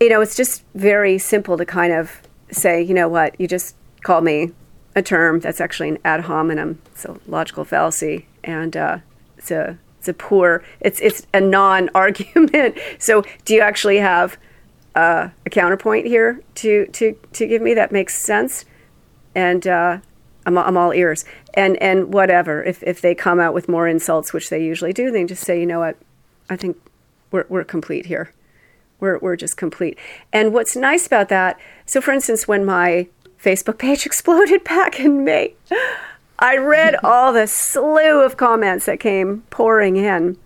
you 0.00 0.08
know, 0.08 0.20
it's 0.20 0.36
just 0.36 0.64
very 0.74 1.16
simple 1.18 1.56
to 1.56 1.64
kind 1.64 1.92
of 1.92 2.22
say, 2.50 2.82
you 2.82 2.94
know 2.94 3.08
what, 3.08 3.40
you 3.40 3.46
just 3.46 3.76
called 4.02 4.24
me 4.24 4.50
a 4.94 5.02
term 5.02 5.40
that's 5.40 5.60
actually 5.60 5.90
an 5.90 5.98
ad 6.04 6.22
hominem. 6.22 6.80
It's 6.92 7.04
a 7.04 7.18
logical 7.26 7.64
fallacy, 7.64 8.26
and 8.44 8.76
uh, 8.76 8.98
it's 9.38 9.50
a 9.50 9.78
it's 9.98 10.08
a 10.08 10.14
poor 10.14 10.62
it's 10.80 11.00
it's 11.00 11.26
a 11.32 11.40
non-argument. 11.40 12.78
So, 12.98 13.24
do 13.44 13.54
you 13.54 13.60
actually 13.60 13.98
have 13.98 14.36
uh, 14.94 15.28
a 15.46 15.50
counterpoint 15.50 16.06
here 16.06 16.42
to 16.56 16.86
to 16.86 17.16
to 17.32 17.46
give 17.46 17.62
me 17.62 17.74
that 17.74 17.92
makes 17.92 18.14
sense? 18.22 18.64
And 19.34 19.66
uh, 19.66 19.98
I'm, 20.44 20.58
I'm 20.58 20.76
all 20.76 20.92
ears. 20.92 21.24
And 21.54 21.76
and 21.82 22.12
whatever 22.12 22.62
if 22.62 22.82
if 22.82 23.00
they 23.00 23.14
come 23.14 23.40
out 23.40 23.54
with 23.54 23.68
more 23.68 23.88
insults, 23.88 24.32
which 24.32 24.50
they 24.50 24.62
usually 24.62 24.92
do, 24.92 25.10
then 25.10 25.26
just 25.26 25.44
say, 25.44 25.58
you 25.58 25.66
know 25.66 25.80
what, 25.80 25.96
I 26.50 26.56
think 26.56 26.76
we're 27.30 27.46
we're 27.48 27.64
complete 27.64 28.06
here 28.06 28.32
we're, 29.02 29.18
we're 29.18 29.36
just 29.36 29.56
complete. 29.56 29.98
And 30.32 30.54
what's 30.54 30.76
nice 30.76 31.06
about 31.06 31.28
that, 31.28 31.60
so 31.84 32.00
for 32.00 32.12
instance, 32.12 32.46
when 32.46 32.64
my 32.64 33.08
Facebook 33.42 33.78
page 33.78 34.06
exploded 34.06 34.64
back 34.64 35.00
in 35.00 35.24
May, 35.24 35.54
I 36.38 36.56
read 36.56 36.96
all 37.04 37.32
the 37.32 37.46
slew 37.46 38.22
of 38.22 38.36
comments 38.36 38.86
that 38.86 39.00
came 39.00 39.42
pouring 39.50 39.96
in. 39.96 40.36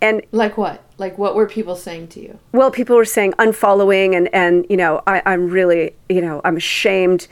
And 0.00 0.22
like 0.32 0.56
what? 0.56 0.82
Like 0.98 1.18
what 1.18 1.34
were 1.34 1.46
people 1.46 1.76
saying 1.76 2.08
to 2.08 2.20
you? 2.20 2.38
well, 2.52 2.70
people 2.70 2.96
were 2.96 3.04
saying 3.04 3.32
unfollowing 3.32 4.16
and, 4.16 4.28
and 4.34 4.66
you 4.68 4.76
know, 4.76 5.02
I, 5.06 5.22
I'm 5.26 5.48
really, 5.48 5.94
you 6.08 6.20
know, 6.20 6.40
I'm 6.44 6.56
ashamed 6.56 7.28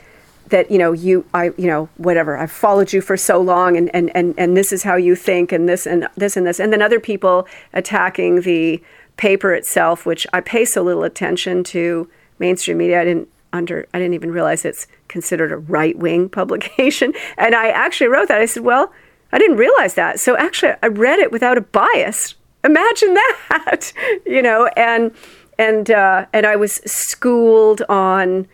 that, 0.49 0.69
you 0.69 0.77
know, 0.77 0.91
you, 0.91 1.25
I, 1.33 1.45
you 1.57 1.67
know, 1.67 1.89
whatever, 1.97 2.37
I've 2.37 2.51
followed 2.51 2.93
you 2.93 3.01
for 3.01 3.17
so 3.17 3.39
long 3.39 3.77
and, 3.77 3.93
and, 3.95 4.11
and, 4.15 4.35
and 4.37 4.55
this 4.55 4.71
is 4.71 4.83
how 4.83 4.95
you 4.95 5.15
think 5.15 5.51
and 5.51 5.67
this 5.67 5.87
and 5.87 6.07
this 6.15 6.37
and 6.37 6.45
this. 6.45 6.59
And 6.59 6.71
then 6.71 6.81
other 6.81 6.99
people 6.99 7.47
attacking 7.73 8.41
the 8.41 8.81
paper 9.17 9.53
itself, 9.53 10.05
which 10.05 10.27
I 10.33 10.41
pay 10.41 10.65
so 10.65 10.83
little 10.83 11.03
attention 11.03 11.63
to 11.65 12.09
mainstream 12.37 12.77
media. 12.77 13.01
I 13.01 13.05
didn't 13.05 13.29
under, 13.55 13.87
I 13.93 13.99
didn't 13.99 14.13
even 14.13 14.31
realize 14.31 14.65
it's 14.65 14.87
considered 15.07 15.51
a 15.51 15.57
right 15.57 15.97
wing 15.97 16.29
publication. 16.39 17.13
And 17.37 17.55
I 17.55 17.69
actually 17.69 18.07
wrote 18.07 18.27
that. 18.27 18.41
I 18.41 18.45
said, 18.45 18.63
well, 18.63 18.93
I 19.31 19.39
didn't 19.39 19.57
realize 19.57 19.95
that. 19.95 20.19
So 20.19 20.37
actually, 20.37 20.73
I 20.83 20.87
read 20.87 21.19
it 21.19 21.31
without 21.31 21.57
a 21.57 21.61
bias. 21.61 22.35
Imagine 22.63 23.13
that, 23.49 23.93
you 24.25 24.41
know, 24.41 24.67
and 24.77 25.11
and 25.57 25.89
uh, 25.89 26.25
and 26.33 26.45
I 26.45 26.55
was 26.55 26.75
schooled 26.85 27.81
on 27.87 28.47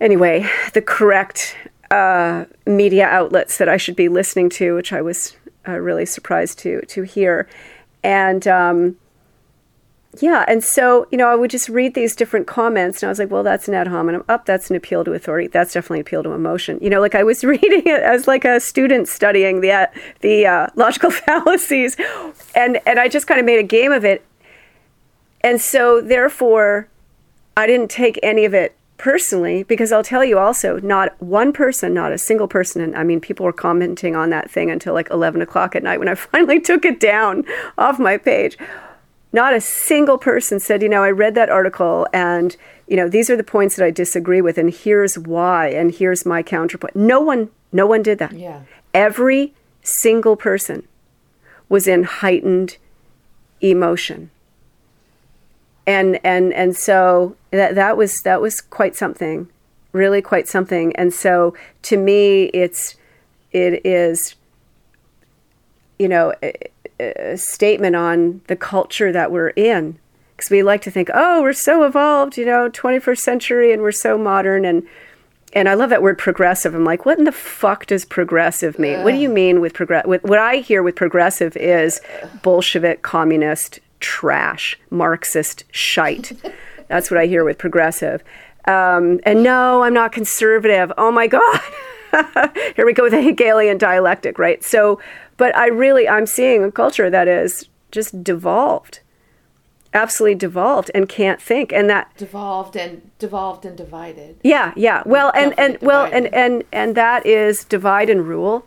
anyway 0.00 0.48
the 0.72 0.82
correct 0.82 1.56
uh, 1.90 2.44
media 2.66 3.06
outlets 3.06 3.58
that 3.58 3.68
I 3.68 3.76
should 3.76 3.96
be 3.96 4.08
listening 4.08 4.48
to, 4.50 4.74
which 4.74 4.92
I 4.92 5.02
was 5.02 5.36
uh, 5.66 5.78
really 5.78 6.06
surprised 6.06 6.58
to 6.60 6.82
to 6.82 7.02
hear, 7.02 7.48
and. 8.02 8.46
Um, 8.46 8.96
yeah, 10.20 10.44
and 10.46 10.62
so 10.62 11.06
you 11.10 11.18
know, 11.18 11.28
I 11.28 11.34
would 11.34 11.50
just 11.50 11.68
read 11.68 11.94
these 11.94 12.14
different 12.14 12.46
comments, 12.46 13.02
and 13.02 13.08
I 13.08 13.10
was 13.10 13.18
like, 13.18 13.30
"Well, 13.30 13.42
that's 13.42 13.68
an 13.68 13.74
ad 13.74 13.88
hominem. 13.88 14.24
Up, 14.28 14.46
that's 14.46 14.70
an 14.70 14.76
appeal 14.76 15.04
to 15.04 15.12
authority. 15.12 15.48
That's 15.48 15.72
definitely 15.72 15.98
an 15.98 16.02
appeal 16.02 16.22
to 16.22 16.32
emotion." 16.32 16.78
You 16.80 16.90
know, 16.90 17.00
like 17.00 17.14
I 17.14 17.22
was 17.22 17.44
reading 17.44 17.82
it 17.86 18.02
as 18.02 18.28
like 18.28 18.44
a 18.44 18.60
student 18.60 19.08
studying 19.08 19.60
the 19.60 19.72
uh, 19.72 19.86
the 20.20 20.46
uh, 20.46 20.66
logical 20.76 21.10
fallacies, 21.10 21.96
and 22.54 22.80
and 22.86 22.98
I 22.98 23.08
just 23.08 23.26
kind 23.26 23.40
of 23.40 23.46
made 23.46 23.58
a 23.58 23.64
game 23.64 23.92
of 23.92 24.04
it, 24.04 24.24
and 25.40 25.60
so 25.60 26.00
therefore, 26.00 26.88
I 27.56 27.66
didn't 27.66 27.90
take 27.90 28.18
any 28.22 28.44
of 28.44 28.54
it 28.54 28.76
personally 28.96 29.64
because 29.64 29.90
I'll 29.90 30.04
tell 30.04 30.24
you 30.24 30.38
also, 30.38 30.78
not 30.80 31.20
one 31.20 31.52
person, 31.52 31.92
not 31.92 32.12
a 32.12 32.18
single 32.18 32.46
person, 32.48 32.80
and 32.80 32.94
I 32.94 33.02
mean, 33.02 33.20
people 33.20 33.44
were 33.44 33.52
commenting 33.52 34.14
on 34.14 34.30
that 34.30 34.50
thing 34.50 34.70
until 34.70 34.94
like 34.94 35.10
eleven 35.10 35.42
o'clock 35.42 35.74
at 35.74 35.82
night 35.82 35.98
when 35.98 36.08
I 36.08 36.14
finally 36.16 36.60
took 36.60 36.84
it 36.84 37.00
down 37.00 37.44
off 37.78 37.98
my 37.98 38.16
page 38.16 38.56
not 39.34 39.52
a 39.52 39.60
single 39.60 40.16
person 40.16 40.60
said, 40.60 40.80
you 40.80 40.88
know, 40.88 41.02
I 41.02 41.10
read 41.10 41.34
that 41.34 41.50
article 41.50 42.06
and, 42.12 42.56
you 42.86 42.96
know, 42.96 43.08
these 43.08 43.28
are 43.28 43.36
the 43.36 43.42
points 43.42 43.74
that 43.74 43.84
I 43.84 43.90
disagree 43.90 44.40
with 44.40 44.56
and 44.56 44.72
here's 44.72 45.18
why 45.18 45.68
and 45.68 45.92
here's 45.92 46.24
my 46.24 46.42
counterpoint. 46.42 46.94
No 46.94 47.20
one 47.20 47.50
no 47.72 47.84
one 47.84 48.02
did 48.04 48.20
that. 48.20 48.32
Yeah. 48.32 48.62
Every 48.94 49.52
single 49.82 50.36
person 50.36 50.86
was 51.68 51.88
in 51.88 52.04
heightened 52.04 52.76
emotion. 53.60 54.30
And 55.84 56.20
and 56.24 56.54
and 56.54 56.76
so 56.76 57.36
that 57.50 57.74
that 57.74 57.96
was 57.96 58.22
that 58.22 58.40
was 58.40 58.60
quite 58.60 58.94
something. 58.94 59.48
Really 59.90 60.22
quite 60.22 60.46
something. 60.46 60.94
And 60.94 61.12
so 61.12 61.56
to 61.82 61.96
me 61.96 62.44
it's 62.54 62.94
it 63.50 63.84
is 63.84 64.36
you 65.98 66.08
know, 66.08 66.34
statement 67.36 67.96
on 67.96 68.40
the 68.46 68.56
culture 68.56 69.12
that 69.12 69.30
we're 69.30 69.50
in 69.50 69.98
because 70.36 70.50
we 70.50 70.62
like 70.62 70.82
to 70.82 70.90
think 70.90 71.10
oh 71.12 71.42
we're 71.42 71.52
so 71.52 71.82
evolved 71.82 72.36
you 72.36 72.44
know 72.44 72.70
21st 72.70 73.18
century 73.18 73.72
and 73.72 73.82
we're 73.82 73.92
so 73.92 74.16
modern 74.16 74.64
and 74.64 74.86
and 75.54 75.68
I 75.68 75.74
love 75.74 75.90
that 75.90 76.02
word 76.02 76.18
progressive. 76.18 76.74
I'm 76.74 76.84
like, 76.84 77.06
what 77.06 77.16
in 77.16 77.24
the 77.24 77.32
fuck 77.32 77.86
does 77.86 78.04
progressive 78.04 78.78
mean? 78.78 79.04
What 79.04 79.12
do 79.12 79.18
you 79.18 79.28
mean 79.28 79.60
with 79.60 79.72
progress? 79.72 80.04
What 80.04 80.38
I 80.38 80.56
hear 80.56 80.82
with 80.82 80.96
progressive 80.96 81.56
is 81.56 82.00
Bolshevik, 82.42 83.02
communist, 83.02 83.78
trash, 84.00 84.78
Marxist, 84.90 85.64
shite. 85.70 86.32
That's 86.88 87.10
what 87.10 87.18
I 87.18 87.26
hear 87.26 87.44
with 87.44 87.56
progressive. 87.56 88.22
Um, 88.66 89.20
and 89.24 89.42
no, 89.42 89.82
I'm 89.82 89.94
not 89.94 90.12
conservative. 90.12 90.92
Oh 90.98 91.12
my 91.12 91.26
god, 91.26 91.60
here 92.76 92.86
we 92.86 92.92
go 92.92 93.04
with 93.04 93.12
the 93.12 93.22
Hegelian 93.30 93.78
dialectic, 93.78 94.38
right? 94.38 94.62
So, 94.64 95.00
but 95.36 95.56
I 95.56 95.66
really, 95.68 96.08
I'm 96.08 96.26
seeing 96.26 96.62
a 96.64 96.70
culture 96.70 97.10
that 97.10 97.28
is 97.28 97.68
just 97.90 98.22
devolved, 98.24 99.00
absolutely 99.92 100.34
devolved, 100.36 100.90
and 100.94 101.08
can't 101.08 101.40
think, 101.40 101.72
and 101.72 101.88
that 101.90 102.10
Devolved 102.16 102.76
and 102.76 103.10
devolved 103.18 103.64
and 103.64 103.76
divided. 103.76 104.36
yeah, 104.42 104.72
yeah. 104.76 105.02
Well, 105.06 105.32
and 105.34 105.58
and 105.58 105.78
well, 105.80 106.04
and 106.12 106.32
and 106.34 106.64
and 106.72 106.94
that 106.96 107.24
is 107.26 107.64
divide 107.64 108.10
and 108.10 108.26
rule, 108.26 108.66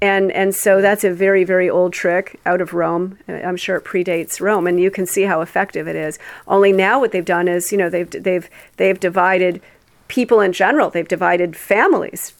and 0.00 0.30
and 0.32 0.54
so 0.54 0.80
that's 0.80 1.04
a 1.04 1.10
very 1.12 1.44
very 1.44 1.68
old 1.70 1.92
trick 1.92 2.40
out 2.46 2.60
of 2.60 2.72
Rome. 2.74 3.18
Uh, 3.28 3.34
I'm 3.34 3.56
sure 3.56 3.76
it 3.76 3.84
predates 3.84 4.40
Rome, 4.40 4.66
and 4.66 4.80
you 4.80 4.90
can 4.90 5.06
see 5.06 5.22
how 5.22 5.40
effective 5.40 5.86
it 5.88 5.96
is. 5.96 6.18
Only 6.48 6.72
now 6.72 7.00
what 7.00 7.12
they've 7.12 7.24
done 7.24 7.48
is, 7.48 7.70
you 7.72 7.78
know, 7.78 7.88
they've 7.90 8.10
they've 8.10 8.48
they've 8.76 8.98
divided 9.00 9.60
people 10.08 10.40
in 10.40 10.52
general. 10.52 10.88
They've 10.90 11.06
divided 11.08 11.56
families, 11.56 12.32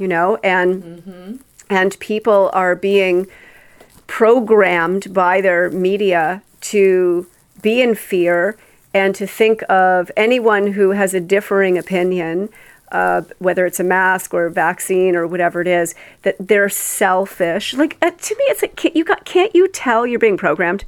you 0.00 0.08
know, 0.08 0.36
and 0.42 1.42
and 1.68 1.98
people 2.00 2.50
are 2.52 2.74
being 2.74 3.26
programmed 4.06 5.14
by 5.14 5.40
their 5.40 5.70
media 5.70 6.42
to 6.60 7.26
be 7.62 7.80
in 7.80 7.94
fear 7.94 8.56
and 8.92 9.14
to 9.14 9.26
think 9.26 9.62
of 9.68 10.10
anyone 10.16 10.72
who 10.72 10.90
has 10.90 11.14
a 11.14 11.20
differing 11.20 11.78
opinion, 11.78 12.48
uh, 12.90 13.22
whether 13.38 13.66
it's 13.66 13.78
a 13.78 13.84
mask 13.84 14.34
or 14.34 14.46
a 14.46 14.50
vaccine 14.50 15.14
or 15.14 15.26
whatever 15.26 15.60
it 15.60 15.68
is, 15.68 15.94
that 16.22 16.34
they're 16.40 16.68
selfish. 16.68 17.74
Like 17.74 17.96
uh, 18.02 18.10
to 18.10 18.34
me, 18.34 18.44
it's 18.48 18.62
like 18.62 18.74
can't 18.74 18.96
you 18.96 19.04
got, 19.04 19.24
can't 19.24 19.54
you 19.54 19.68
tell 19.68 20.06
you're 20.06 20.18
being 20.18 20.36
programmed? 20.36 20.84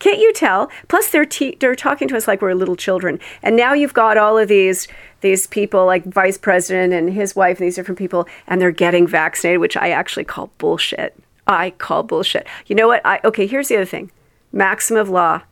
Can't 0.00 0.18
you 0.18 0.32
tell? 0.32 0.70
Plus, 0.88 1.10
they're 1.10 1.26
te- 1.26 1.56
they're 1.60 1.76
talking 1.76 2.08
to 2.08 2.16
us 2.16 2.26
like 2.26 2.42
we're 2.42 2.54
little 2.54 2.74
children, 2.74 3.20
and 3.42 3.54
now 3.54 3.74
you've 3.74 3.94
got 3.94 4.18
all 4.18 4.36
of 4.36 4.48
these 4.48 4.88
these 5.20 5.46
people 5.46 5.86
like 5.86 6.04
vice 6.04 6.38
president 6.38 6.92
and 6.92 7.12
his 7.12 7.36
wife 7.36 7.58
and 7.58 7.66
these 7.66 7.76
different 7.76 7.98
people, 7.98 8.26
and 8.46 8.60
they're 8.60 8.72
getting 8.72 9.06
vaccinated, 9.06 9.60
which 9.60 9.76
I 9.76 9.90
actually 9.90 10.24
call 10.24 10.50
bullshit. 10.58 11.14
I 11.46 11.70
call 11.70 12.02
bullshit. 12.02 12.46
You 12.66 12.74
know 12.74 12.88
what? 12.88 13.02
I 13.04 13.20
okay. 13.24 13.46
Here's 13.46 13.68
the 13.68 13.76
other 13.76 13.84
thing: 13.84 14.10
maxim 14.52 14.96
of 14.96 15.10
law. 15.10 15.42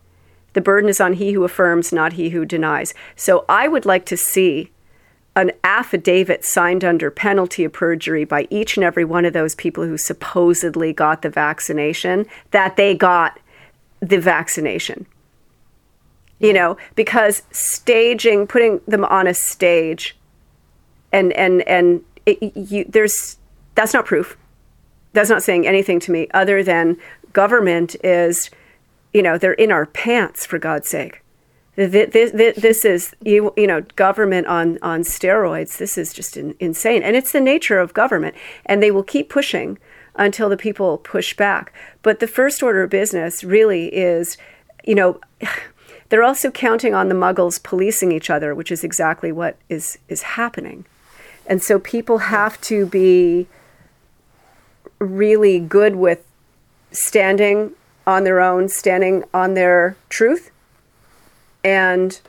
The 0.55 0.63
burden 0.63 0.89
is 0.89 1.01
on 1.01 1.13
he 1.13 1.33
who 1.33 1.45
affirms, 1.45 1.93
not 1.93 2.15
he 2.15 2.31
who 2.31 2.47
denies. 2.47 2.95
So 3.17 3.45
I 3.51 3.69
would 3.69 3.85
like 3.85 4.07
to 4.07 4.17
see 4.17 4.73
an 5.37 5.53
affidavit 5.63 6.45
signed 6.45 6.85
under 6.85 7.11
penalty 7.11 7.65
of 7.65 7.73
perjury 7.73 8.25
by 8.25 8.49
each 8.51 8.77
and 8.77 8.83
every 8.83 9.05
one 9.05 9.27
of 9.27 9.35
those 9.35 9.55
people 9.55 9.85
who 9.85 9.99
supposedly 9.99 10.93
got 10.93 11.23
the 11.23 11.31
vaccination 11.31 12.27
that 12.51 12.77
they 12.77 12.95
got 12.95 13.39
the 14.01 14.19
vaccination. 14.19 15.07
You 16.39 16.53
know, 16.53 16.77
because 16.95 17.43
staging, 17.51 18.47
putting 18.47 18.81
them 18.87 19.05
on 19.05 19.27
a 19.27 19.35
stage, 19.35 20.17
and 21.13 21.33
and 21.33 21.63
and 21.63 22.05
it, 22.27 22.57
you, 22.57 22.85
there's 22.89 23.39
that's 23.75 23.93
not 23.93 24.07
proof. 24.07 24.37
That's 25.15 25.31
not 25.31 25.43
saying 25.43 25.67
anything 25.67 25.99
to 26.01 26.13
me 26.13 26.29
other 26.33 26.63
than 26.63 26.97
government 27.33 27.97
is, 28.05 28.51
you 29.13 29.23
know, 29.23 29.39
they're 29.39 29.53
in 29.53 29.73
our 29.73 29.87
pants 29.87 30.47
for 30.47 30.59
God's 30.59 30.89
sake. 30.89 31.23
This, 31.77 32.33
this, 32.33 32.57
this 32.57 32.85
is 32.85 33.15
you, 33.25 33.53
you 33.57 33.67
know 33.69 33.83
government 33.95 34.49
on 34.49 34.79
on 34.83 35.03
steroids. 35.03 35.79
This 35.79 35.97
is 35.97 36.13
just 36.13 36.37
in, 36.37 36.57
insane, 36.59 37.05
and 37.05 37.15
it's 37.15 37.31
the 37.31 37.41
nature 37.41 37.79
of 37.79 37.95
government, 37.95 38.35
and 38.67 38.83
they 38.83 38.91
will 38.91 39.05
keep 39.05 39.29
pushing 39.29 39.79
until 40.19 40.49
the 40.49 40.57
people 40.57 40.99
push 40.99 41.35
back. 41.35 41.73
But 42.03 42.21
the 42.21 42.27
first 42.27 42.63
order 42.63 42.83
of 42.83 42.91
business 42.91 43.45
really 43.45 43.87
is, 43.95 44.37
you 44.85 44.95
know, 44.95 45.21
they're 46.09 46.25
also 46.25 46.51
counting 46.51 46.95
on 46.95 47.09
the 47.09 47.15
muggles 47.15 47.63
policing 47.63 48.13
each 48.13 48.31
other, 48.31 48.55
which 48.55 48.73
is 48.73 48.85
exactly 48.85 49.33
what 49.33 49.57
is 49.69 49.99
is 50.09 50.23
happening. 50.23 50.85
And 51.47 51.63
so 51.63 51.79
people 51.79 52.19
have 52.19 52.61
to 52.63 52.85
be 52.85 53.47
really 54.99 55.61
good 55.61 55.97
with 55.97 56.27
standing 56.91 57.73
on 58.07 58.25
their 58.25 58.41
own, 58.41 58.69
standing 58.69 59.25
on 59.33 59.55
their 59.55 59.97
truth 60.09 60.51
and 61.63 62.21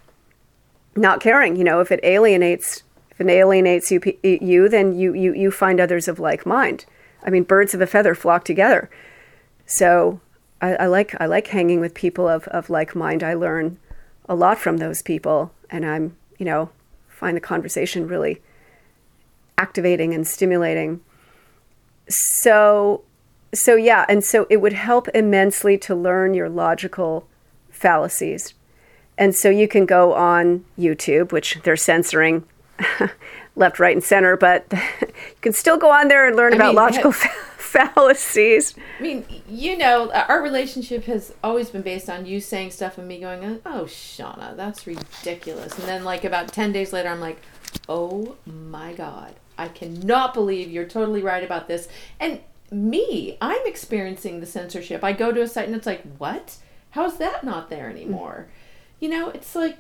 not 0.96 1.22
caring, 1.22 1.56
you 1.56 1.64
know, 1.64 1.80
if 1.80 1.92
it 1.92 2.00
alienates 2.04 2.84
if 3.12 3.28
it 3.28 3.30
alienates 3.30 3.92
you, 3.92 4.02
you 4.24 4.70
then 4.70 4.98
you, 4.98 5.14
you, 5.14 5.34
you 5.34 5.52
find 5.52 5.82
others 5.82 6.08
of 6.08 6.20
like 6.20 6.46
mind. 6.46 6.86
I 7.24 7.30
mean, 7.30 7.44
birds 7.44 7.74
of 7.74 7.82
a 7.82 7.88
feather 7.88 8.16
flock 8.16 8.46
together. 8.46 8.90
So 9.66 10.20
I, 10.62 10.76
I, 10.76 10.86
like 10.88 11.16
I 11.20 11.26
like 11.26 11.48
hanging 11.48 11.80
with 11.80 11.94
people 11.94 12.28
of, 12.28 12.48
of 12.48 12.70
like 12.70 12.96
mind. 12.96 13.24
I 13.24 13.34
learn 13.34 13.78
a 14.28 14.36
lot 14.36 14.58
from 14.58 14.78
those 14.78 15.02
people, 15.02 15.52
and 15.70 15.86
I'm 15.86 16.16
you 16.38 16.46
know 16.46 16.70
find 17.08 17.36
the 17.36 17.42
conversation 17.42 18.08
really 18.08 18.42
activating 19.58 20.14
and 20.14 20.28
stimulating. 20.28 21.02
So 22.08 23.04
so 23.54 23.76
yeah, 23.76 24.06
and 24.08 24.24
so 24.24 24.46
it 24.50 24.58
would 24.58 24.74
help 24.74 25.08
immensely 25.10 25.78
to 25.80 25.96
learn 25.96 26.34
your 26.34 26.50
logical 26.50 27.28
fallacies. 27.70 28.54
And 29.18 29.36
so 29.36 29.50
you 29.50 29.68
can 29.68 29.86
go 29.86 30.14
on 30.14 30.66
YouTube, 30.78 31.32
which 31.32 31.60
they're 31.64 31.76
censoring 31.76 32.46
left, 33.56 33.80
right, 33.80 33.96
and 33.96 34.04
center, 34.04 34.38
but 34.38 34.66
you 35.02 35.08
can 35.42 35.54
still 35.54 35.78
go 35.78 35.92
on 35.92 36.08
there 36.08 36.28
and 36.28 36.36
learn 36.36 36.54
I 36.54 36.56
about 36.58 36.68
mean, 36.68 36.76
logical 36.76 37.12
ha- 37.12 37.46
fallacies. 37.58 38.76
I 39.00 39.02
mean, 39.02 39.26
you 39.48 39.78
know, 39.78 40.10
uh, 40.10 40.26
our 40.28 40.42
relationship 40.42 41.06
has 41.06 41.34
always 41.44 41.70
been 41.70 41.82
based 41.82 42.10
on 42.10 42.26
you 42.26 42.40
saying 42.40 42.72
stuff 42.72 42.98
and 42.98 43.08
me 43.08 43.20
going, 43.20 43.62
"Oh, 43.66 43.84
Shonagh, 43.84 44.56
that's 44.56 44.88
ridiculous," 44.88 45.78
and 45.78 45.88
then 45.88 46.04
like 46.04 46.24
about 46.24 46.50
ten 46.50 46.72
days 46.72 46.94
later, 46.94 47.10
I'm 47.10 47.20
like, 47.20 47.42
"Oh 47.88 48.36
my 48.46 48.94
god, 48.94 49.36
I 49.58 49.68
cannot 49.68 50.34
believe 50.34 50.70
you're 50.70 50.86
totally 50.86 51.22
right 51.22 51.44
about 51.44 51.68
this," 51.68 51.88
and 52.20 52.40
me, 52.72 53.38
I'm 53.42 53.66
experiencing 53.66 54.40
the 54.40 54.46
censorship. 54.46 55.04
I 55.04 55.14
go 55.14 55.32
to 55.32 55.42
a 55.42 55.48
site 55.48 55.68
and 55.68 55.76
it's 55.76 55.88
like, 55.88 56.04
"What? 56.18 56.58
How 56.92 57.06
is 57.06 57.18
that 57.18 57.44
not 57.44 57.70
there 57.70 57.90
anymore?" 57.90 58.48
You 59.00 59.10
know, 59.10 59.30
it's 59.30 59.56
like, 59.56 59.78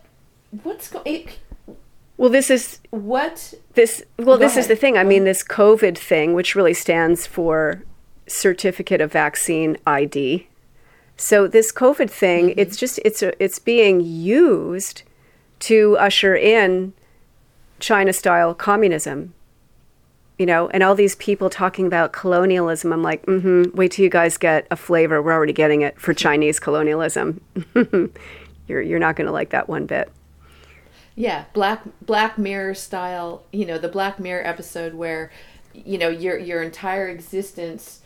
what's 0.63 0.89
going? 0.89 1.29
Well, 2.19 2.29
this 2.29 2.49
is 2.49 2.79
what 2.89 3.53
this. 3.75 4.03
Well, 4.17 4.35
Go 4.35 4.39
this 4.39 4.51
ahead. 4.51 4.59
is 4.63 4.67
the 4.67 4.75
thing. 4.75 4.97
I 4.97 5.05
mean, 5.05 5.23
this 5.23 5.41
COVID 5.41 5.97
thing, 5.97 6.33
which 6.33 6.53
really 6.53 6.73
stands 6.73 7.25
for 7.25 7.85
Certificate 8.27 8.99
of 8.99 9.13
Vaccine 9.13 9.77
ID. 9.87 10.45
So 11.15 11.47
this 11.47 11.71
COVID 11.71 12.09
thing, 12.09 12.49
mm-hmm. 12.49 12.59
it's 12.59 12.75
just 12.75 12.99
it's 13.05 13.23
a, 13.23 13.41
it's 13.41 13.57
being 13.57 14.01
used 14.01 15.03
to 15.59 15.95
usher 15.97 16.35
in 16.35 16.91
China 17.79 18.11
style 18.11 18.53
communism. 18.53 19.33
You 20.37 20.45
know, 20.45 20.67
and 20.71 20.83
all 20.83 20.95
these 20.95 21.15
people 21.15 21.49
talking 21.49 21.87
about 21.87 22.11
colonialism. 22.11 22.91
I'm 22.91 23.01
like, 23.01 23.25
mm-hmm, 23.27 23.73
wait 23.73 23.93
till 23.93 24.03
you 24.03 24.09
guys 24.09 24.37
get 24.37 24.67
a 24.69 24.75
flavor. 24.75 25.21
We're 25.21 25.31
already 25.31 25.53
getting 25.53 25.83
it 25.83 25.97
for 25.97 26.13
Chinese 26.13 26.59
colonialism. 26.59 27.39
you're 28.67 28.81
you're 28.81 28.99
not 28.99 29.15
going 29.15 29.27
to 29.27 29.33
like 29.33 29.51
that 29.51 29.69
one 29.69 29.85
bit. 29.85 30.11
Yeah, 31.19 31.43
Black 31.51 31.83
Black 32.01 32.37
Mirror 32.37 32.75
style. 32.75 33.43
You 33.51 33.65
know, 33.65 33.77
the 33.77 33.89
Black 33.89 34.21
Mirror 34.21 34.47
episode 34.47 34.93
where, 34.93 35.31
you 35.73 35.97
know, 35.97 36.07
your 36.07 36.37
your 36.39 36.63
entire 36.63 37.09
existence 37.09 37.99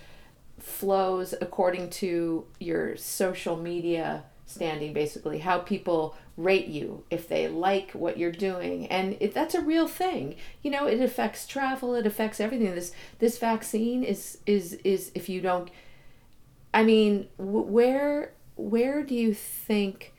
flows 0.59 1.35
according 1.39 1.91
to 1.91 2.43
your 2.59 2.97
social 2.97 3.55
media 3.55 4.23
standing 4.47 4.93
basically 4.93 5.37
how 5.39 5.59
people 5.59 6.15
rate 6.37 6.65
you 6.65 7.03
if 7.11 7.27
they 7.27 7.47
like 7.47 7.91
what 7.91 8.17
you're 8.17 8.31
doing 8.31 8.87
and 8.87 9.15
it, 9.19 9.33
that's 9.33 9.55
a 9.55 9.61
real 9.61 9.87
thing 9.87 10.35
you 10.61 10.71
know 10.71 10.85
it 10.85 11.01
affects 11.01 11.45
travel 11.45 11.95
it 11.95 12.05
affects 12.05 12.39
everything 12.39 12.73
this 12.75 12.91
this 13.19 13.37
vaccine 13.39 14.03
is 14.03 14.37
is 14.45 14.73
is 14.83 15.11
if 15.15 15.27
you 15.27 15.41
don't 15.41 15.69
i 16.73 16.83
mean 16.83 17.27
where 17.37 18.31
where 18.55 19.03
do 19.03 19.15
you 19.15 19.33
think 19.33 20.13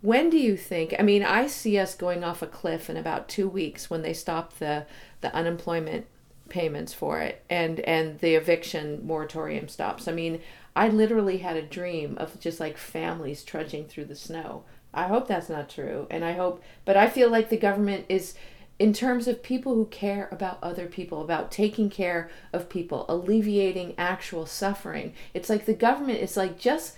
when 0.00 0.30
do 0.30 0.38
you 0.38 0.56
think? 0.56 0.94
I 0.98 1.02
mean, 1.02 1.22
I 1.22 1.46
see 1.46 1.78
us 1.78 1.94
going 1.94 2.22
off 2.22 2.42
a 2.42 2.46
cliff 2.46 2.90
in 2.90 2.96
about 2.96 3.28
two 3.28 3.48
weeks 3.48 3.90
when 3.90 4.02
they 4.02 4.12
stop 4.12 4.58
the 4.58 4.86
the 5.20 5.34
unemployment 5.34 6.06
payments 6.48 6.92
for 6.92 7.20
it 7.20 7.42
and 7.50 7.80
and 7.80 8.20
the 8.20 8.34
eviction 8.34 9.04
moratorium 9.04 9.68
stops. 9.68 10.06
I 10.06 10.12
mean, 10.12 10.40
I 10.74 10.88
literally 10.88 11.38
had 11.38 11.56
a 11.56 11.62
dream 11.62 12.16
of 12.18 12.38
just 12.38 12.60
like 12.60 12.76
families 12.76 13.42
trudging 13.42 13.86
through 13.86 14.04
the 14.06 14.14
snow. 14.14 14.64
I 14.92 15.08
hope 15.08 15.28
that's 15.28 15.48
not 15.48 15.68
true, 15.68 16.06
and 16.10 16.24
I 16.24 16.32
hope, 16.32 16.62
but 16.84 16.96
I 16.96 17.08
feel 17.08 17.30
like 17.30 17.50
the 17.50 17.56
government 17.56 18.06
is 18.08 18.34
in 18.78 18.92
terms 18.92 19.26
of 19.26 19.42
people 19.42 19.74
who 19.74 19.86
care 19.86 20.28
about 20.30 20.58
other 20.62 20.86
people, 20.86 21.22
about 21.22 21.50
taking 21.50 21.88
care 21.88 22.30
of 22.52 22.68
people, 22.68 23.06
alleviating 23.08 23.94
actual 23.96 24.44
suffering. 24.44 25.14
It's 25.32 25.48
like 25.48 25.64
the 25.64 25.74
government 25.74 26.20
is 26.20 26.36
like 26.36 26.58
just 26.58 26.96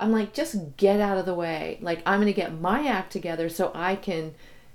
I'm 0.00 0.12
like, 0.12 0.32
just 0.32 0.76
get 0.76 1.00
out 1.00 1.18
of 1.18 1.26
the 1.26 1.34
way. 1.34 1.78
Like, 1.80 2.02
I'm 2.06 2.20
to 2.26 2.32
get 2.32 2.60
my 2.60 2.86
act 2.86 3.12
together 3.12 3.48
so 3.48 3.70
I 3.74 3.96
can 3.96 4.34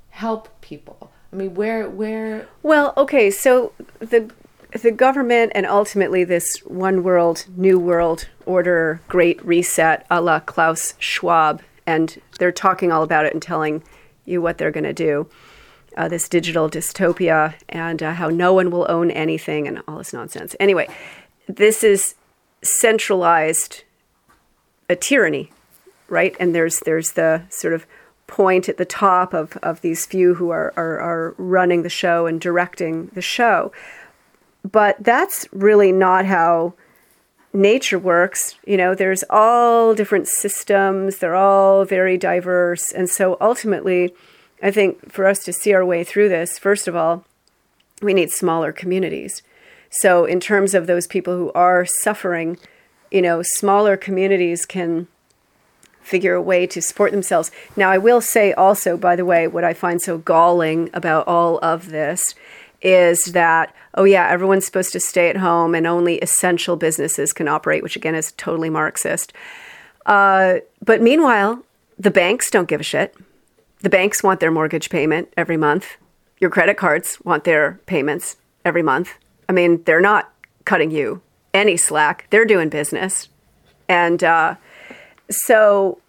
help 0.10 0.62
people. 0.62 1.12
I 1.34 1.36
mean, 1.36 1.56
where, 1.56 1.90
where? 1.90 2.48
Well, 2.64 2.94
okay, 2.96 3.30
so 3.30 3.74
the 4.00 4.32
the 4.82 4.92
government 4.92 5.54
and 5.56 5.66
ultimately 5.66 6.24
this 6.24 6.58
one 6.66 7.02
world, 7.02 7.46
new 7.56 7.80
world 7.80 8.28
order, 8.46 9.00
great 9.08 9.44
reset, 9.46 10.06
a 10.12 10.22
la 10.22 10.40
Klaus 10.40 10.96
Schwab, 11.00 11.62
and 11.86 12.22
they're 12.40 12.52
talking 12.52 12.92
all 12.92 13.04
about 13.04 13.26
it 13.26 13.34
and 13.34 13.42
telling 13.42 13.84
you 14.26 14.42
what 14.42 14.58
they're 14.58 14.72
to 14.84 14.94
do. 14.94 15.28
Uh, 15.96 16.10
this 16.10 16.28
digital 16.28 16.70
dystopia 16.70 17.54
and 17.70 18.04
uh, 18.04 18.14
how 18.14 18.28
no 18.28 18.54
one 18.54 18.70
will 18.70 18.86
own 18.90 19.10
anything 19.12 19.66
and 19.66 19.82
all 19.88 19.98
this 19.98 20.12
nonsense. 20.12 20.54
Anyway, 20.60 20.90
this 21.48 21.84
is 21.84 22.16
centralized 22.62 23.84
a 24.89 24.95
tyranny, 24.95 25.52
right? 26.08 26.36
And 26.39 26.54
there's 26.54 26.80
there's 26.82 27.13
the 27.13 27.43
sort 27.50 27.74
of 27.74 27.86
point 28.28 28.67
at 28.67 28.78
the 28.78 28.86
top 28.86 29.34
of, 29.34 29.58
of 29.58 29.82
these 29.82 30.06
few 30.06 30.36
who 30.36 30.50
are, 30.50 30.74
are, 30.76 31.00
are 31.00 31.36
running 31.38 31.84
the 31.84 31.89
show 31.89 32.26
and 32.26 32.41
directing 32.41 33.08
the 33.13 33.21
show. 33.21 33.71
But 34.63 34.98
that's 35.00 35.48
really 35.52 35.91
not 35.91 36.26
how 36.26 36.74
nature 37.54 38.00
works. 38.00 38.56
You 38.65 38.78
know, 38.78 38.95
there's 38.95 39.24
all 39.30 39.93
different 39.93 40.28
systems, 40.28 41.17
they're 41.17 41.36
all 41.36 41.86
very 41.86 42.17
diverse. 42.17 42.91
And 42.91 43.10
so 43.10 43.38
ultimately, 43.39 44.13
I 44.62 44.71
think 44.71 45.12
for 45.12 45.28
us 45.28 45.43
to 45.43 45.54
see 45.54 45.74
our 45.74 45.86
way 45.86 46.04
through 46.04 46.30
this, 46.30 46.58
first 46.58 46.88
of 46.88 46.95
all, 46.95 47.26
we 48.02 48.13
need 48.13 48.32
smaller 48.32 48.71
communities. 48.71 49.43
So, 49.89 50.26
in 50.26 50.39
terms 50.39 50.74
of 50.74 50.88
those 50.88 51.08
people 51.08 51.38
who 51.38 51.52
are 51.54 51.86
suffering, 51.86 52.58
you 53.12 53.22
know, 53.22 53.41
smaller 53.44 53.98
communities 53.98 54.65
can 54.65 55.08
figure 56.02 56.36
a 56.36 56.41
way 56.41 56.68
to 56.68 56.82
support 56.82 57.12
themselves. 57.12 57.52
Now, 57.76 57.89
I 57.89 57.98
will 57.98 58.22
say 58.22 58.54
also, 58.54 58.96
by 58.96 59.15
the 59.15 59.26
way, 59.26 59.48
what 59.48 59.63
I 59.63 59.74
find 59.74 60.02
so 60.02 60.20
galling 60.20 60.89
about 60.94 61.28
all 61.28 61.58
of 61.60 61.89
this 61.89 62.36
is 62.82 63.26
that, 63.34 63.74
oh, 63.96 64.04
yeah, 64.04 64.30
everyone's 64.30 64.65
supposed 64.65 64.91
to 64.94 65.00
stay 65.00 65.30
at 65.30 65.38
home 65.38 65.74
and 65.74 65.88
only 65.88 66.20
essential 66.20 66.76
businesses 66.76 67.34
can 67.34 67.48
operate, 67.48 67.82
which 67.82 67.96
again 67.96 68.13
is 68.13 68.34
totally 68.34 68.70
Marxist. 68.70 69.34
Uh, 70.06 70.60
but 70.84 71.02
meanwhile, 71.02 71.63
the 71.98 72.12
banks 72.12 72.52
don't 72.52 72.68
give 72.68 72.82
a 72.82 72.84
shit. 72.84 73.15
The 73.80 73.89
banks 73.89 74.22
want 74.22 74.39
their 74.39 74.52
mortgage 74.52 74.89
payment 74.89 75.34
every 75.36 75.58
month. 75.58 75.98
Your 76.39 76.52
credit 76.52 76.78
cards 76.78 77.18
want 77.24 77.46
their 77.46 77.80
payments 77.88 78.38
every 78.63 78.84
month. 78.84 79.15
I 79.50 79.54
mean, 79.54 79.82
they're 79.84 80.02
not 80.02 80.32
cutting 80.65 80.91
you 80.91 81.22
any 81.56 81.78
slack. 81.78 82.28
They're 82.30 82.46
doing 82.46 82.70
business. 82.70 83.30
And 83.88 84.24
uh, 84.24 84.56
so, 85.30 86.00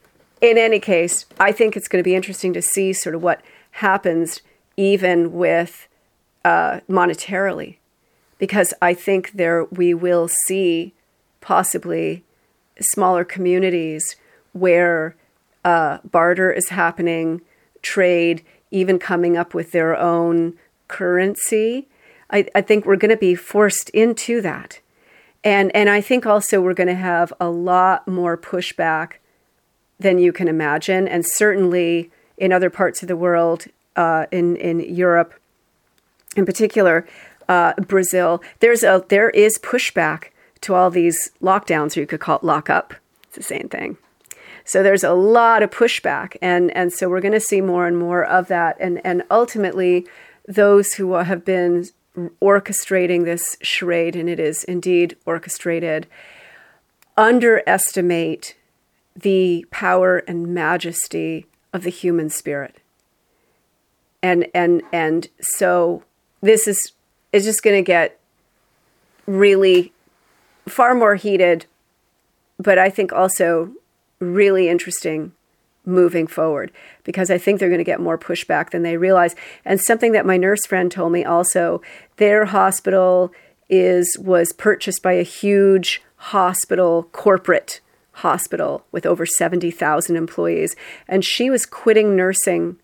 in 0.41 0.59
any 0.59 0.81
case, 0.81 1.25
I 1.39 1.53
think 1.53 1.77
it's 1.77 1.89
going 1.89 2.03
to 2.03 2.09
be 2.09 2.15
interesting 2.15 2.53
to 2.53 2.61
see 2.61 2.93
sort 2.93 3.15
of 3.15 3.23
what 3.23 3.41
happens 3.73 4.43
even 4.77 5.33
with 5.33 5.89
uh, 6.45 6.81
monetarily, 6.89 7.77
because 8.39 8.75
I 8.83 8.93
think 8.93 9.33
there 9.33 9.65
we 9.65 9.95
will 9.95 10.29
see 10.29 10.93
possibly 11.41 12.25
smaller 12.81 13.25
communities 13.25 14.17
where 14.53 15.17
uh, 15.65 15.99
barter 16.11 16.53
is 16.53 16.69
happening, 16.71 17.41
trade, 17.83 18.43
even 18.71 18.99
coming 18.99 19.37
up 19.37 19.55
with 19.55 19.73
their 19.73 19.97
own 19.97 20.55
currency. 20.89 21.89
I, 22.31 22.47
I 22.55 22.61
think 22.61 22.85
we're 22.85 22.97
going 22.97 23.11
to 23.11 23.17
be 23.17 23.35
forced 23.35 23.89
into 23.91 24.41
that. 24.43 24.81
And, 25.47 25.71
and 25.77 25.89
I 25.89 26.01
think 26.01 26.27
also 26.27 26.61
we're 26.61 26.75
going 26.75 26.89
to 26.89 26.95
have 26.97 27.33
a 27.39 27.49
lot 27.49 28.09
more 28.09 28.37
pushback 28.37 29.19
than 30.01 30.19
you 30.19 30.33
can 30.33 30.49
imagine. 30.49 31.07
And 31.07 31.25
certainly 31.25 32.11
in 32.37 32.53
other 32.53 32.69
parts 32.69 33.01
of 33.01 33.07
the 33.07 33.17
world, 33.17 33.67
uh, 33.95 34.27
in, 34.33 34.57
in 34.57 34.81
Europe 34.81 35.35
in 36.35 36.47
particular, 36.47 37.07
uh, 37.49 37.75
Brazil, 37.75 38.43
there's 38.59 38.83
a, 38.83 39.05
there 39.09 39.31
is 39.31 39.57
pushback 39.59 40.31
to 40.63 40.75
all 40.75 40.91
these 40.91 41.31
lockdowns, 41.41 41.97
or 41.97 42.01
you 42.01 42.09
could 42.09 42.19
call 42.19 42.39
it 42.39 42.45
lockup. 42.45 42.95
It's 43.29 43.37
the 43.37 43.43
same 43.45 43.69
thing. 43.69 43.99
So 44.65 44.83
there's 44.83 45.05
a 45.05 45.13
lot 45.13 45.63
of 45.63 45.71
pushback, 45.71 46.37
and, 46.43 46.77
and 46.77 46.93
so 46.93 47.09
we're 47.09 47.21
going 47.21 47.31
to 47.33 47.41
see 47.41 47.61
more 47.61 47.87
and 47.87 47.97
more 47.97 48.25
of 48.25 48.49
that. 48.49 48.77
And, 48.81 49.01
and 49.05 49.23
ultimately, 49.31 50.09
those 50.49 50.95
who 50.95 51.15
have 51.15 51.45
been 51.45 51.87
orchestrating 52.41 53.25
this 53.25 53.57
charade, 53.63 54.17
and 54.17 54.29
it 54.29 54.41
is 54.41 54.65
indeed 54.65 55.17
orchestrated, 55.27 56.07
underestimate 57.17 58.57
the 59.15 59.65
power 59.71 60.19
and 60.19 60.55
majesty 60.55 61.47
of 61.73 61.83
the 61.83 61.91
human 61.91 62.31
spirit. 62.31 62.77
And 64.23 64.47
and 64.55 64.83
and 64.93 65.29
so 65.41 66.03
this 66.41 66.67
is 66.67 66.93
is 67.33 67.45
just 67.45 67.63
going 67.63 67.77
to 67.77 67.87
get 67.87 68.19
really 69.27 69.93
far 70.69 70.95
more 70.95 71.15
heated, 71.15 71.67
but 72.59 72.79
I 72.79 72.91
think 72.91 73.13
also 73.13 73.73
really 74.19 74.69
interesting 74.69 75.33
moving 75.87 76.27
forward 76.27 76.73
because 77.05 77.31
I 77.31 77.39
think 77.39 77.59
they're 77.59 77.69
going 77.69 77.79
to 77.79 77.85
get 77.85 78.01
more 78.01 78.19
pushback 78.19 78.71
than 78.71 78.83
they 78.83 78.97
realize. 78.97 79.35
And 79.65 79.81
something 79.81 80.13
that 80.13 80.27
my 80.27 80.37
nurse 80.37 80.67
friend 80.67 80.91
told 80.91 81.13
me 81.13 81.25
also, 81.25 81.81
their 82.17 82.47
hospital 82.47 83.33
is 83.69 84.17
was 84.19 84.53
purchased 84.53 85.03
by 85.03 85.13
a 85.13 85.23
huge 85.23 86.03
hospital 86.17 87.05
corporate 87.13 87.81
hospital 88.13 88.85
with 88.93 89.05
over 89.05 89.27
70,000 89.27 90.17
employees 90.17 90.75
and 91.07 91.25
she 91.25 91.51
was 91.51 91.67
quitting 91.67 92.17
nursing 92.17 92.79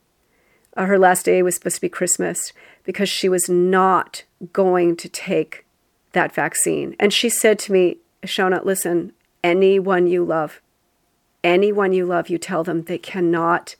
uh, 0.76 0.86
her 0.86 0.98
last 0.98 1.24
day 1.24 1.42
was 1.42 1.54
supposed 1.56 1.76
to 1.76 1.80
be 1.82 1.88
Christmas 1.88 2.52
because 2.84 3.08
she 3.08 3.28
was 3.28 3.48
not 3.48 4.24
going 4.52 4.96
to 4.96 5.08
take 5.08 5.64
that 6.12 6.34
vaccine. 6.34 6.96
And 6.98 7.12
she 7.12 7.28
said 7.28 7.58
to 7.60 7.72
me, 7.72 7.98
Shonagh, 8.24 8.64
listen, 8.64 9.12
anyone 9.44 10.06
you 10.06 10.24
love, 10.24 10.60
anyone 11.44 11.92
you 11.92 12.06
love, 12.06 12.28
you 12.28 12.38
tell 12.38 12.64
them 12.64 12.82
they 12.82 12.98
cannot, 12.98 13.76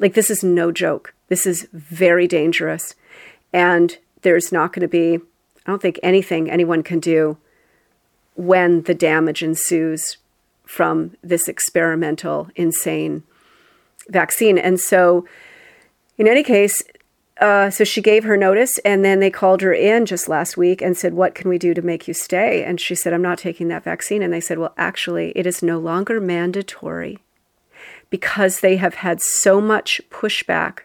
like, 0.00 0.14
this 0.14 0.30
is 0.30 0.42
no 0.42 0.72
joke. 0.72 1.14
This 1.28 1.46
is 1.46 1.68
very 1.72 2.26
dangerous. 2.26 2.94
And 3.52 3.96
there's 4.22 4.52
not 4.52 4.72
going 4.72 4.82
to 4.82 4.88
be, 4.88 5.16
I 5.66 5.70
don't 5.70 5.82
think 5.82 5.98
anything 6.02 6.50
anyone 6.50 6.82
can 6.82 7.00
do 7.00 7.36
when 8.34 8.82
the 8.82 8.94
damage 8.94 9.42
ensues 9.42 10.16
from 10.64 11.16
this 11.22 11.48
experimental, 11.48 12.48
insane 12.56 13.22
vaccine. 14.08 14.58
And 14.58 14.80
so, 14.80 15.26
in 16.18 16.26
any 16.26 16.42
case, 16.42 16.82
uh, 17.40 17.70
so 17.70 17.82
she 17.82 18.02
gave 18.02 18.24
her 18.24 18.36
notice, 18.36 18.78
and 18.78 19.04
then 19.04 19.20
they 19.20 19.30
called 19.30 19.62
her 19.62 19.72
in 19.72 20.04
just 20.04 20.28
last 20.28 20.56
week 20.56 20.82
and 20.82 20.96
said, 20.96 21.14
What 21.14 21.34
can 21.34 21.48
we 21.48 21.58
do 21.58 21.72
to 21.74 21.82
make 21.82 22.06
you 22.06 22.14
stay? 22.14 22.62
And 22.62 22.80
she 22.80 22.94
said, 22.94 23.12
I'm 23.12 23.22
not 23.22 23.38
taking 23.38 23.68
that 23.68 23.84
vaccine. 23.84 24.22
And 24.22 24.32
they 24.32 24.40
said, 24.40 24.58
Well, 24.58 24.74
actually, 24.76 25.32
it 25.34 25.46
is 25.46 25.62
no 25.62 25.78
longer 25.78 26.20
mandatory 26.20 27.18
because 28.10 28.60
they 28.60 28.76
have 28.76 28.96
had 28.96 29.22
so 29.22 29.60
much 29.60 30.00
pushback 30.10 30.80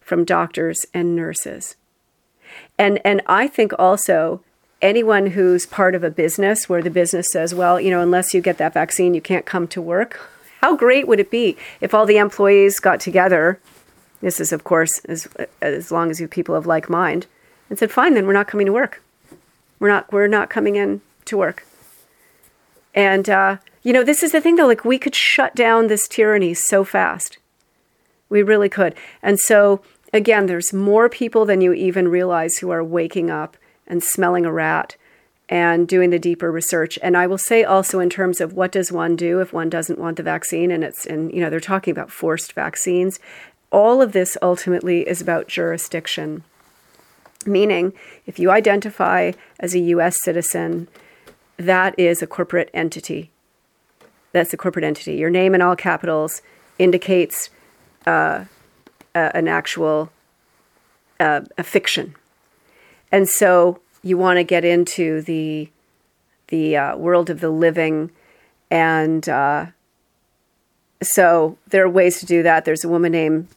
from 0.00 0.24
doctors 0.24 0.84
and 0.92 1.16
nurses. 1.16 1.76
And, 2.78 3.00
and 3.04 3.22
I 3.26 3.48
think 3.48 3.72
also 3.78 4.42
anyone 4.82 5.28
who's 5.28 5.64
part 5.64 5.94
of 5.94 6.04
a 6.04 6.10
business 6.10 6.68
where 6.68 6.82
the 6.82 6.90
business 6.90 7.28
says, 7.32 7.54
Well, 7.54 7.80
you 7.80 7.90
know, 7.90 8.02
unless 8.02 8.34
you 8.34 8.42
get 8.42 8.58
that 8.58 8.74
vaccine, 8.74 9.14
you 9.14 9.22
can't 9.22 9.46
come 9.46 9.66
to 9.68 9.80
work. 9.80 10.20
How 10.60 10.76
great 10.76 11.08
would 11.08 11.20
it 11.20 11.30
be 11.30 11.56
if 11.80 11.94
all 11.94 12.04
the 12.04 12.18
employees 12.18 12.78
got 12.78 13.00
together 13.00 13.58
this 14.20 14.40
is, 14.40 14.52
of 14.52 14.64
course, 14.64 15.00
as 15.06 15.28
as 15.60 15.92
long 15.92 16.10
as 16.10 16.20
you 16.20 16.28
people 16.28 16.54
of 16.54 16.66
like 16.66 16.90
mind, 16.90 17.26
and 17.70 17.78
said, 17.78 17.90
"Fine, 17.90 18.14
then 18.14 18.26
we're 18.26 18.32
not 18.32 18.48
coming 18.48 18.66
to 18.66 18.72
work. 18.72 19.02
We're 19.78 19.88
not 19.88 20.12
we're 20.12 20.26
not 20.26 20.50
coming 20.50 20.76
in 20.76 21.00
to 21.26 21.36
work." 21.36 21.66
And 22.94 23.28
uh, 23.28 23.58
you 23.82 23.92
know, 23.92 24.02
this 24.02 24.22
is 24.22 24.32
the 24.32 24.40
thing, 24.40 24.56
though. 24.56 24.66
Like 24.66 24.84
we 24.84 24.98
could 24.98 25.14
shut 25.14 25.54
down 25.54 25.86
this 25.86 26.08
tyranny 26.08 26.54
so 26.54 26.84
fast. 26.84 27.38
We 28.28 28.42
really 28.42 28.68
could. 28.68 28.94
And 29.22 29.38
so 29.38 29.82
again, 30.12 30.46
there's 30.46 30.72
more 30.72 31.08
people 31.08 31.44
than 31.44 31.60
you 31.60 31.72
even 31.72 32.08
realize 32.08 32.58
who 32.58 32.70
are 32.70 32.84
waking 32.84 33.30
up 33.30 33.56
and 33.86 34.02
smelling 34.02 34.44
a 34.44 34.52
rat 34.52 34.96
and 35.48 35.88
doing 35.88 36.10
the 36.10 36.18
deeper 36.18 36.52
research. 36.52 36.98
And 37.02 37.16
I 37.16 37.26
will 37.26 37.38
say 37.38 37.64
also 37.64 38.00
in 38.00 38.10
terms 38.10 38.40
of 38.40 38.52
what 38.52 38.72
does 38.72 38.92
one 38.92 39.16
do 39.16 39.40
if 39.40 39.52
one 39.52 39.70
doesn't 39.70 39.98
want 39.98 40.18
the 40.18 40.22
vaccine 40.22 40.70
and 40.70 40.84
it's 40.84 41.06
and 41.06 41.32
you 41.32 41.40
know 41.40 41.48
they're 41.48 41.60
talking 41.60 41.90
about 41.90 42.10
forced 42.10 42.52
vaccines 42.52 43.18
all 43.70 44.00
of 44.00 44.12
this 44.12 44.36
ultimately 44.42 45.08
is 45.08 45.20
about 45.20 45.48
jurisdiction. 45.48 46.44
Meaning, 47.46 47.92
if 48.26 48.38
you 48.38 48.50
identify 48.50 49.32
as 49.60 49.74
a 49.74 49.78
US 49.78 50.22
citizen, 50.22 50.88
that 51.56 51.98
is 51.98 52.22
a 52.22 52.26
corporate 52.26 52.70
entity. 52.74 53.30
That's 54.32 54.52
a 54.52 54.56
corporate 54.56 54.84
entity. 54.84 55.14
Your 55.14 55.30
name 55.30 55.54
in 55.54 55.62
all 55.62 55.76
capitals 55.76 56.42
indicates 56.78 57.50
uh, 58.06 58.44
uh, 59.14 59.30
an 59.34 59.48
actual 59.48 60.10
uh, 61.20 61.40
a 61.56 61.64
fiction. 61.64 62.14
And 63.10 63.28
so 63.28 63.80
you 64.02 64.16
want 64.16 64.36
to 64.38 64.44
get 64.44 64.64
into 64.64 65.22
the 65.22 65.70
the 66.48 66.76
uh, 66.76 66.96
world 66.96 67.28
of 67.28 67.40
the 67.40 67.50
living 67.50 68.10
and 68.70 69.28
uh, 69.28 69.66
so 71.02 71.56
there 71.68 71.84
are 71.84 71.88
ways 71.88 72.20
to 72.20 72.26
do 72.26 72.42
that. 72.42 72.64
There's 72.64 72.84
a 72.84 72.88
woman 72.88 73.12
named 73.12 73.48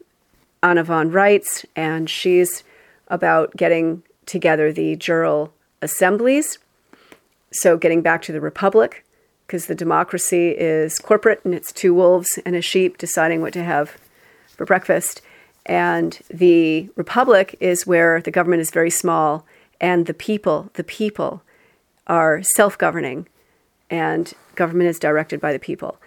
Anna 0.63 0.83
von 0.83 1.11
Reitz, 1.11 1.65
and 1.75 2.09
she's 2.09 2.63
about 3.07 3.55
getting 3.55 4.03
together 4.25 4.71
the 4.71 4.95
jural 4.95 5.51
assemblies. 5.81 6.59
So, 7.51 7.77
getting 7.77 8.01
back 8.01 8.21
to 8.23 8.31
the 8.31 8.39
republic, 8.39 9.03
because 9.45 9.65
the 9.65 9.75
democracy 9.75 10.51
is 10.51 10.99
corporate 10.99 11.41
and 11.43 11.53
it's 11.53 11.73
two 11.73 11.93
wolves 11.93 12.39
and 12.45 12.55
a 12.55 12.61
sheep 12.61 12.97
deciding 12.97 13.41
what 13.41 13.51
to 13.53 13.63
have 13.63 13.97
for 14.55 14.65
breakfast. 14.65 15.21
And 15.65 16.17
the 16.29 16.89
republic 16.95 17.55
is 17.59 17.85
where 17.85 18.21
the 18.21 18.31
government 18.31 18.61
is 18.61 18.71
very 18.71 18.89
small 18.89 19.45
and 19.81 20.05
the 20.05 20.13
people, 20.13 20.69
the 20.75 20.83
people 20.83 21.41
are 22.07 22.41
self 22.43 22.77
governing 22.77 23.27
and 23.89 24.33
government 24.55 24.89
is 24.89 24.99
directed 24.99 25.41
by 25.41 25.51
the 25.51 25.59
people. 25.59 25.97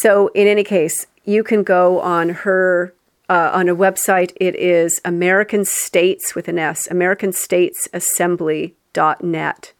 So, 0.00 0.28
in 0.28 0.46
any 0.48 0.64
case, 0.64 1.06
you 1.26 1.44
can 1.44 1.62
go 1.62 2.00
on 2.00 2.30
her 2.30 2.94
uh, 3.28 3.50
on 3.52 3.68
a 3.68 3.76
website. 3.76 4.32
It 4.36 4.56
is 4.56 4.98
American 5.04 5.66
States 5.66 6.34
with 6.34 6.48
an 6.48 6.58
S, 6.58 6.86
American 6.86 7.32
States 7.32 7.88
Assembly.net. 7.92 9.72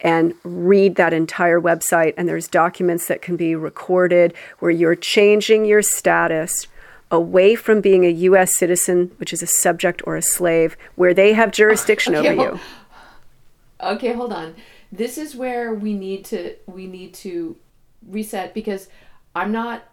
And 0.00 0.34
read 0.42 0.96
that 0.96 1.12
entire 1.12 1.60
website. 1.60 2.14
And 2.16 2.28
there's 2.28 2.48
documents 2.48 3.06
that 3.06 3.22
can 3.22 3.36
be 3.36 3.54
recorded 3.54 4.34
where 4.58 4.72
you're 4.72 4.96
changing 4.96 5.64
your 5.64 5.82
status 5.82 6.66
away 7.10 7.54
from 7.54 7.80
being 7.80 8.04
a 8.04 8.10
U.S. 8.10 8.56
citizen, 8.56 9.12
which 9.18 9.32
is 9.32 9.40
a 9.40 9.46
subject 9.46 10.02
or 10.04 10.16
a 10.16 10.22
slave, 10.22 10.76
where 10.96 11.14
they 11.14 11.32
have 11.32 11.52
jurisdiction 11.52 12.16
okay, 12.16 12.30
over 12.30 12.42
you. 12.42 12.60
Okay, 13.80 14.12
hold 14.12 14.32
on. 14.32 14.56
This 14.90 15.16
is 15.16 15.36
where 15.36 15.72
we 15.72 15.94
need 15.94 16.24
to 16.26 16.56
we 16.66 16.86
need 16.86 17.14
to 17.14 17.56
reset 18.06 18.52
because 18.52 18.88
I'm 19.34 19.52
not 19.52 19.84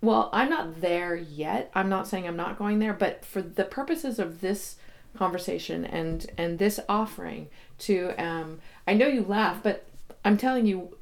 well, 0.00 0.30
I'm 0.32 0.50
not 0.50 0.80
there 0.80 1.14
yet. 1.14 1.70
I'm 1.76 1.88
not 1.88 2.08
saying 2.08 2.26
I'm 2.26 2.36
not 2.36 2.58
going 2.58 2.80
there, 2.80 2.92
but 2.92 3.24
for 3.24 3.40
the 3.40 3.64
purposes 3.64 4.18
of 4.18 4.40
this 4.40 4.76
conversation 5.16 5.84
and 5.84 6.26
and 6.36 6.58
this 6.58 6.80
offering 6.88 7.48
to 7.78 8.10
um 8.18 8.60
I 8.86 8.94
know 8.94 9.06
you 9.06 9.22
laugh, 9.22 9.62
but 9.62 9.84
I'm 10.24 10.36
telling 10.36 10.66
you, 10.66 10.96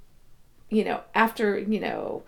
you 0.69 0.85
know, 0.85 1.03
after, 1.15 1.59
you 1.59 1.81
know, 1.81 2.23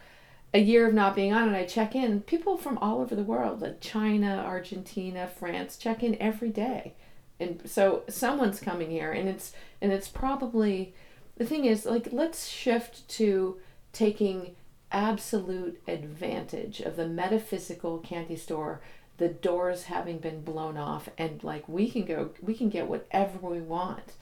a 0.54 0.58
year 0.58 0.86
of 0.86 0.94
not 0.94 1.14
being 1.14 1.32
on 1.32 1.48
and 1.48 1.56
I 1.56 1.64
check 1.64 1.94
in, 1.94 2.20
people 2.22 2.56
from 2.56 2.76
all 2.78 3.00
over 3.00 3.14
the 3.14 3.22
world, 3.22 3.62
like 3.62 3.80
China, 3.80 4.44
Argentina, 4.46 5.26
France, 5.26 5.76
check 5.76 6.02
in 6.02 6.20
every 6.20 6.50
day. 6.50 6.94
And 7.40 7.62
so 7.64 8.02
someone's 8.08 8.60
coming 8.60 8.90
here 8.90 9.12
and 9.12 9.28
it's 9.28 9.52
and 9.80 9.92
it's 9.92 10.08
probably 10.08 10.94
the 11.36 11.46
thing 11.46 11.64
is 11.64 11.86
like 11.86 12.08
let's 12.12 12.46
shift 12.46 13.08
to 13.10 13.58
taking 13.92 14.54
absolute 14.92 15.80
advantage 15.88 16.80
of 16.80 16.96
the 16.96 17.06
metaphysical 17.06 17.98
candy 17.98 18.36
store 18.36 18.80
the 19.18 19.28
doors 19.28 19.84
having 19.84 20.18
been 20.18 20.42
blown 20.42 20.76
off 20.76 21.08
and 21.18 21.42
like 21.44 21.68
we 21.68 21.90
can 21.90 22.04
go 22.04 22.30
we 22.40 22.54
can 22.54 22.68
get 22.68 22.86
whatever 22.86 23.38
we 23.38 23.60
want 23.60 24.14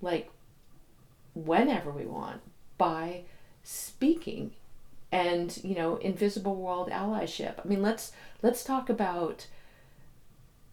like 0.00 0.30
whenever 1.34 1.90
we 1.90 2.04
want 2.04 2.40
by 2.76 3.22
speaking 3.62 4.52
and 5.10 5.60
you 5.62 5.74
know 5.74 5.96
invisible 5.96 6.56
world 6.56 6.90
allyship. 6.90 7.54
I 7.64 7.68
mean 7.68 7.82
let's 7.82 8.12
let's 8.42 8.64
talk 8.64 8.88
about 8.88 9.46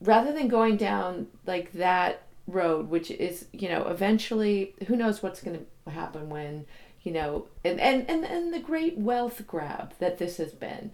rather 0.01 0.31
than 0.31 0.47
going 0.47 0.77
down 0.77 1.27
like 1.45 1.73
that 1.73 2.23
road 2.47 2.89
which 2.89 3.11
is 3.11 3.45
you 3.51 3.69
know 3.69 3.87
eventually 3.87 4.73
who 4.87 4.95
knows 4.95 5.21
what's 5.21 5.41
going 5.41 5.65
to 5.85 5.91
happen 5.91 6.29
when 6.29 6.65
you 7.03 7.11
know 7.11 7.47
and, 7.63 7.79
and 7.79 8.09
and 8.09 8.25
and 8.25 8.53
the 8.53 8.59
great 8.59 8.97
wealth 8.97 9.43
grab 9.47 9.93
that 9.99 10.17
this 10.17 10.37
has 10.37 10.51
been. 10.51 10.91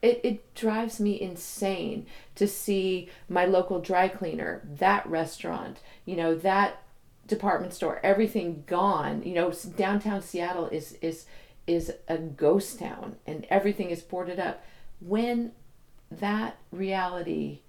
It, 0.00 0.20
it 0.24 0.54
drives 0.54 0.98
me 0.98 1.20
insane 1.20 2.06
to 2.36 2.48
see 2.48 3.10
my 3.28 3.44
local 3.44 3.80
dry 3.80 4.08
cleaner 4.08 4.62
that 4.64 5.06
restaurant 5.06 5.80
you 6.06 6.16
know 6.16 6.34
that 6.34 6.82
department 7.26 7.74
store 7.74 8.00
everything 8.02 8.64
gone. 8.66 9.22
You 9.22 9.34
know 9.34 9.52
downtown 9.76 10.22
seattle 10.22 10.66
is 10.68 10.94
is 11.02 11.26
is 11.66 11.92
a 12.08 12.16
ghost 12.16 12.78
town 12.78 13.16
and 13.26 13.46
everything 13.50 13.90
is 13.90 14.00
boarded 14.00 14.40
up. 14.40 14.64
When 15.00 15.52
that 16.10 16.56
reality 16.72 17.60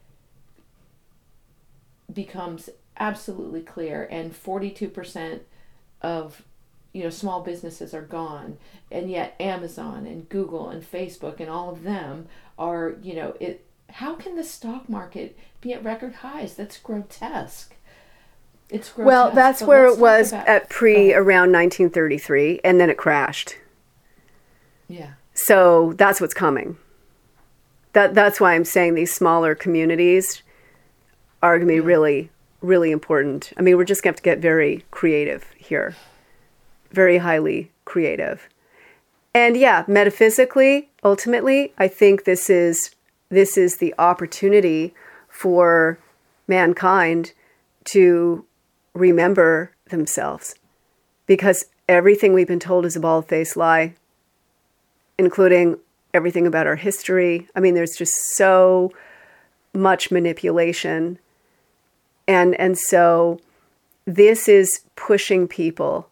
becomes 2.11 2.69
absolutely 2.97 3.61
clear 3.61 4.07
and 4.09 4.33
42% 4.33 5.41
of 6.01 6.43
you 6.93 7.03
know 7.03 7.09
small 7.09 7.41
businesses 7.41 7.93
are 7.93 8.01
gone 8.01 8.57
and 8.91 9.09
yet 9.09 9.35
amazon 9.39 10.05
and 10.05 10.29
google 10.29 10.69
and 10.69 10.83
facebook 10.83 11.39
and 11.39 11.49
all 11.49 11.69
of 11.69 11.83
them 11.83 12.27
are 12.57 12.95
you 13.01 13.13
know 13.13 13.35
it 13.39 13.65
how 13.89 14.15
can 14.15 14.35
the 14.35 14.43
stock 14.43 14.87
market 14.89 15.37
be 15.61 15.73
at 15.73 15.83
record 15.83 16.15
highs 16.15 16.55
that's 16.55 16.77
grotesque 16.77 17.75
it's 18.69 18.91
grotesque. 18.91 19.07
Well, 19.07 19.31
that's 19.31 19.61
where 19.61 19.87
it 19.87 19.97
was 19.97 20.31
at 20.31 20.69
pre 20.69 21.13
around 21.13 21.51
1933, 21.51 22.61
and 22.63 22.79
then 22.79 22.89
it 22.89 22.97
crashed. 22.97 23.55
yeah 24.87 25.13
So 25.33 25.93
that's 25.93 26.21
what's 26.21 26.33
coming. 26.33 26.77
That 27.93 28.13
that's 28.13 28.39
why 28.39 28.53
I'm 28.53 28.65
saying 28.65 28.93
these 28.93 29.13
smaller 29.13 29.55
communities 29.55 30.43
are 31.41 31.57
going 31.57 31.67
to 31.67 31.73
be 31.73 31.79
really 31.79 32.29
really 32.61 32.91
important. 32.91 33.53
I 33.57 33.61
mean, 33.61 33.77
we're 33.77 33.85
just 33.85 34.03
going 34.03 34.13
to 34.13 34.17
have 34.17 34.23
to 34.23 34.29
get 34.29 34.39
very 34.39 34.83
creative 34.91 35.45
here. 35.57 35.95
Very 36.91 37.17
highly 37.17 37.71
creative. 37.85 38.47
And 39.33 39.55
yeah, 39.55 39.83
metaphysically, 39.87 40.89
ultimately, 41.03 41.73
I 41.77 41.87
think 41.87 42.23
this 42.23 42.49
is 42.49 42.95
this 43.29 43.57
is 43.57 43.77
the 43.77 43.93
opportunity 43.99 44.93
for 45.27 45.99
mankind 46.47 47.33
to 47.85 48.43
remember 48.95 49.71
themselves 49.89 50.55
because 51.27 51.65
everything 51.87 52.33
we've 52.33 52.47
been 52.47 52.59
told 52.59 52.85
is 52.85 52.95
a 52.95 52.99
bald-faced 52.99 53.55
lie 53.55 53.93
including 55.19 55.77
everything 56.13 56.47
about 56.47 56.65
our 56.65 56.77
history. 56.77 57.47
I 57.55 57.59
mean, 57.59 57.75
there's 57.75 57.95
just 57.95 58.15
so 58.35 58.91
much 59.73 60.09
manipulation. 60.09 61.19
And 62.27 62.55
and 62.59 62.77
so 62.77 63.39
this 64.05 64.47
is 64.47 64.81
pushing 64.95 65.47
people 65.47 66.08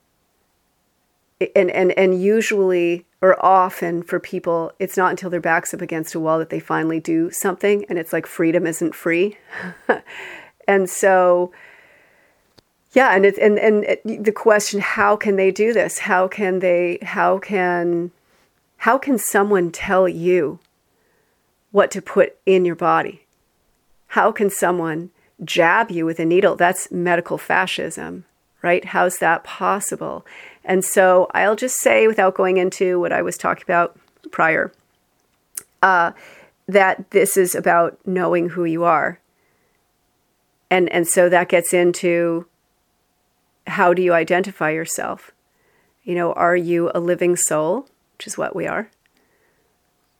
and 1.56 1.70
and 1.72 1.92
and 1.92 2.22
usually 2.22 3.06
or 3.22 3.44
often 3.44 4.04
for 4.04 4.20
people 4.20 4.72
it's 4.80 4.98
not 4.98 5.12
until 5.12 5.30
their 5.30 5.42
backs 5.42 5.74
up 5.74 5.82
against 5.82 6.16
a 6.16 6.20
wall 6.20 6.40
that 6.40 6.50
they 6.50 6.60
finally 6.60 7.00
do 7.00 7.30
something 7.32 7.86
and 7.90 8.00
it's 8.00 8.14
like 8.14 8.26
freedom 8.26 8.66
isn't 8.66 8.96
free. 8.96 9.38
And 10.70 10.90
so 10.90 11.54
yeah 12.92 13.16
and 13.16 13.26
it's 13.26 13.40
and 13.40 13.58
and 13.58 13.86
it, 13.86 14.26
the 14.26 14.34
question 14.34 14.82
how 14.82 15.16
can 15.16 15.38
they 15.38 15.50
do 15.50 15.72
this? 15.72 16.00
How 16.00 16.28
can 16.28 16.60
they 16.60 17.00
how 17.02 17.40
can 17.40 18.12
how 18.80 18.98
can 18.98 19.18
someone 19.18 19.72
tell 19.72 20.10
you 20.10 20.60
what 21.72 21.90
to 21.92 22.02
put 22.02 22.36
in 22.46 22.66
your 22.66 22.76
body? 22.76 23.26
How 24.08 24.34
can 24.34 24.50
someone 24.50 25.12
jab 25.46 25.90
you 25.90 26.06
with 26.06 26.20
a 26.20 26.26
needle? 26.26 26.58
That's 26.58 26.92
medical 26.92 27.38
fascism 27.38 28.26
right? 28.62 28.86
How's 28.86 29.18
that 29.20 29.44
possible 29.44 30.26
and 30.68 30.86
so 30.86 31.28
i'll 31.34 31.56
just 31.56 31.80
say 31.80 32.08
without 32.08 32.36
going 32.36 32.58
into 32.58 33.00
what 33.00 33.12
i 33.12 33.22
was 33.24 33.38
talking 33.38 33.64
about 33.64 33.98
prior 34.32 34.72
uh, 35.82 36.12
that 36.68 37.12
this 37.12 37.38
is 37.38 37.56
about 37.56 37.98
knowing 38.06 38.50
who 38.50 38.66
you 38.66 38.84
are. 38.84 39.20
And 40.70 40.90
and 40.90 41.08
so 41.08 41.30
that 41.30 41.50
gets 41.50 41.74
into 41.74 42.46
how 43.68 43.94
do 43.94 44.02
you 44.02 44.14
identify 44.14 44.72
yourself? 44.72 45.32
You 46.04 46.16
know 46.16 46.34
are 46.34 46.56
you 46.56 46.92
a 46.94 47.00
living 47.00 47.36
soul 47.36 47.88
which 48.18 48.28
is 48.28 48.38
what 48.38 48.56
we 48.56 48.68
are? 48.68 48.90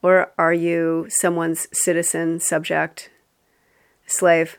Or 0.02 0.32
are 0.38 0.54
you 0.54 1.08
someone's 1.10 1.68
citizen 1.74 2.40
subject 2.40 3.10
slave 4.06 4.58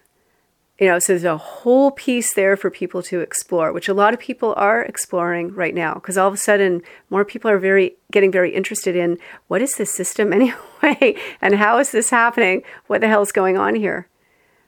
you 0.78 0.86
know 0.86 0.98
so 0.98 1.12
there's 1.12 1.24
a 1.24 1.36
whole 1.36 1.90
piece 1.90 2.34
there 2.34 2.56
for 2.56 2.70
people 2.70 3.02
to 3.02 3.20
explore 3.20 3.72
which 3.72 3.88
a 3.88 3.94
lot 3.94 4.14
of 4.14 4.20
people 4.20 4.54
are 4.56 4.82
exploring 4.82 5.52
right 5.54 5.74
now 5.74 5.94
because 5.94 6.16
all 6.16 6.28
of 6.28 6.34
a 6.34 6.38
sudden 6.38 6.82
more 7.10 7.24
people 7.24 7.50
are 7.50 7.58
very 7.58 7.96
getting 8.10 8.32
very 8.32 8.54
interested 8.54 8.96
in 8.96 9.18
what 9.48 9.62
is 9.62 9.76
this 9.76 9.94
system 9.94 10.32
anyway? 10.32 11.16
And 11.40 11.54
how 11.54 11.78
is 11.78 11.92
this 11.92 12.10
happening? 12.10 12.62
What 12.86 13.00
the 13.00 13.08
hell 13.08 13.22
is 13.22 13.32
going 13.32 13.56
on 13.56 13.74
here? 13.74 14.08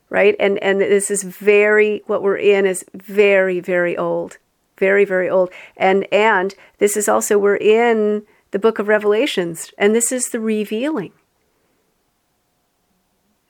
Right? 0.09 0.35
And 0.41 0.59
and 0.59 0.81
this 0.81 1.11
is 1.11 1.23
very 1.23 2.03
what 2.07 2.23
we're 2.23 2.37
in 2.37 2.67
is 2.67 2.85
very 2.95 3.61
very 3.61 3.97
old. 3.97 4.39
Very 4.79 5.05
very 5.05 5.29
old. 5.29 5.51
And 5.77 6.07
and 6.13 6.55
this 6.79 6.97
is 6.97 7.09
also 7.09 7.39
we're 7.39 7.57
in 7.57 8.23
the 8.51 8.59
book 8.59 8.79
of 8.79 8.89
revelations 8.89 9.73
and 9.79 9.95
this 9.95 10.11
is 10.11 10.27
the 10.27 10.41
revealing. 10.41 11.13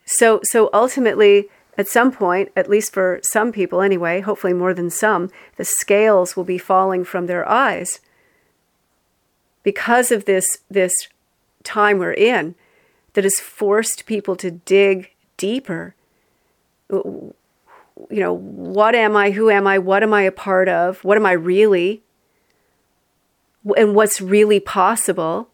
So 0.05 0.40
so 0.44 0.68
ultimately 0.73 1.49
at 1.78 1.88
some 1.88 2.12
point 2.12 2.50
at 2.56 2.68
least 2.68 2.92
for 2.92 3.20
some 3.22 3.52
people 3.52 3.80
anyway 3.80 4.20
hopefully 4.20 4.52
more 4.52 4.74
than 4.74 4.90
some 4.90 5.30
the 5.56 5.64
scales 5.64 6.37
will 6.37 6.44
be 6.44 6.59
falling 6.59 7.04
from 7.04 7.26
their 7.26 7.48
eyes. 7.48 8.00
Because 9.62 10.11
of 10.11 10.24
this 10.24 10.59
this 10.70 11.09
time 11.62 11.98
we're 11.98 12.12
in 12.12 12.54
that 13.12 13.24
has 13.24 13.40
forced 13.40 14.06
people 14.06 14.37
to 14.37 14.50
dig 14.50 15.11
deeper. 15.37 15.94
You 16.90 17.35
know 18.11 18.33
what 18.33 18.94
am 18.94 19.16
i 19.16 19.30
who 19.30 19.50
am 19.50 19.66
i 19.66 19.78
what 19.78 20.02
am 20.02 20.14
i 20.14 20.22
a 20.22 20.33
part 20.33 20.68
of 20.68 21.04
what 21.04 21.16
am 21.16 21.26
i 21.26 21.33
really? 21.33 22.02
And 23.76 23.94
what's 23.94 24.20
really 24.20 24.59
possible 24.59 25.50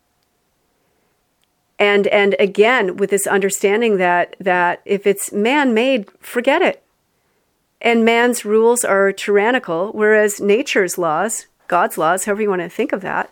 and 1.78 2.06
and 2.08 2.34
again 2.38 2.96
with 2.96 3.10
this 3.10 3.26
understanding 3.26 3.98
that 3.98 4.36
that 4.40 4.80
if 4.84 5.06
it's 5.06 5.32
man 5.32 5.74
made 5.74 6.10
forget 6.20 6.62
it. 6.62 6.82
And 7.80 8.04
man's 8.04 8.44
rules 8.44 8.84
are 8.84 9.12
tyrannical 9.12 9.90
whereas 9.92 10.40
nature's 10.40 10.96
laws 10.98 11.46
god's 11.68 11.98
laws 11.98 12.24
however 12.24 12.42
you 12.42 12.48
want 12.48 12.62
to 12.62 12.68
think 12.68 12.92
of 12.92 13.02
that 13.02 13.30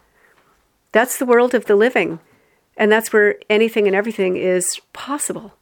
that's 0.95 1.19
the 1.19 1.27
world 1.27 1.55
of 1.55 1.67
the 1.67 1.75
living. 1.75 2.21
And 2.77 2.91
that's 2.91 3.13
where 3.13 3.35
anything 3.51 3.89
and 3.89 3.97
everything 3.97 4.37
is 4.37 4.81
possible. 4.93 5.55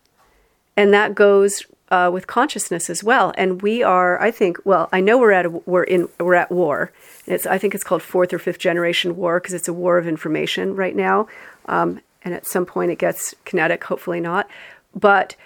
And 0.77 0.93
that 0.93 1.15
goes 1.15 1.65
uh, 1.91 2.11
with 2.13 2.27
consciousness 2.27 2.91
as 2.91 3.03
well. 3.03 3.33
And 3.37 3.61
we 3.63 3.83
are 3.83 4.21
i 4.21 4.31
think 4.31 4.59
well 4.65 4.89
i 4.93 5.01
know 5.01 5.19
we're 5.19 5.33
at 5.33 5.47
a, 5.47 5.51
we're 5.51 5.85
in 5.85 6.09
we're 6.21 6.35
at 6.35 6.51
war. 6.51 6.93
It's 7.27 7.47
i 7.47 7.59
think 7.59 7.75
it's 7.75 7.85
called 7.85 8.03
fourth 8.03 8.33
or 8.33 8.39
fifth 8.39 8.59
generation 8.59 9.17
war 9.17 9.41
because 9.41 9.55
it's 9.55 9.69
a 9.69 9.73
war 9.73 9.97
of 9.99 10.07
information 10.07 10.77
right 10.77 10.97
now. 10.97 11.29
Um, 11.67 12.01
and 12.25 12.35
at 12.35 12.47
some 12.47 12.67
point 12.67 12.91
it 12.91 12.99
gets 12.99 13.35
kinetic, 13.45 13.85
hopefully 13.85 14.21
not. 14.21 14.49
But 14.95 15.37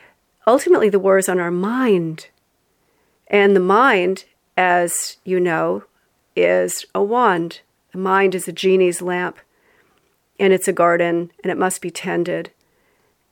ultimately, 0.47 0.89
the 0.89 0.99
war 0.99 1.19
is 1.19 1.29
on 1.29 1.39
our 1.41 1.51
mind. 1.51 2.29
And 3.29 3.57
the 3.57 3.61
mind, 3.61 4.25
as 4.57 5.17
you 5.25 5.41
know, 5.41 5.85
is 6.35 6.85
a 6.95 7.03
wand. 7.03 7.61
The 7.93 7.99
mind 7.99 8.35
is 8.35 8.47
a 8.47 8.53
genie's 8.53 9.01
lamp, 9.01 9.39
and 10.39 10.53
it's 10.53 10.69
a 10.69 10.73
garden, 10.73 11.31
and 11.43 11.51
it 11.51 11.59
must 11.59 11.81
be 11.81 11.91
tended. 11.91 12.51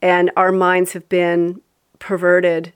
and 0.04 0.30
our 0.36 0.52
minds 0.52 0.92
have 0.92 1.08
been 1.08 1.62
perverted 1.98 2.74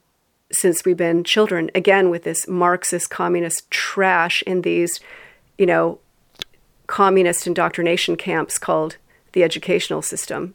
since 0.51 0.87
we've 0.87 0.97
been 0.97 1.23
children. 1.23 1.71
Again, 1.75 2.09
with 2.09 2.23
this 2.23 2.49
Marxist 2.49 3.11
communist 3.11 3.71
trash 3.71 4.41
in 4.47 4.63
these, 4.63 4.99
you 5.59 5.67
know, 5.67 5.99
communist 6.87 7.47
indoctrination 7.47 8.17
camps 8.17 8.57
called 8.57 8.97
the 9.33 9.43
educational 9.43 10.01
system. 10.01 10.55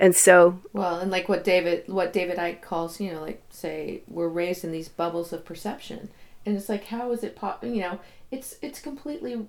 And 0.00 0.16
so, 0.16 0.58
well, 0.72 0.98
and 0.98 1.10
like 1.10 1.28
what 1.28 1.44
David, 1.44 1.84
what 1.86 2.14
David 2.14 2.38
Icke 2.38 2.62
calls, 2.62 3.00
you 3.00 3.12
know, 3.12 3.20
like 3.20 3.42
say 3.50 4.00
we're 4.08 4.28
raised 4.28 4.64
in 4.64 4.72
these 4.72 4.88
bubbles 4.88 5.30
of 5.30 5.44
perception, 5.44 6.08
and 6.46 6.56
it's 6.56 6.70
like, 6.70 6.86
how 6.86 7.12
is 7.12 7.22
it, 7.22 7.36
po- 7.36 7.58
you 7.62 7.82
know, 7.82 8.00
it's 8.30 8.56
it's 8.62 8.80
completely, 8.80 9.46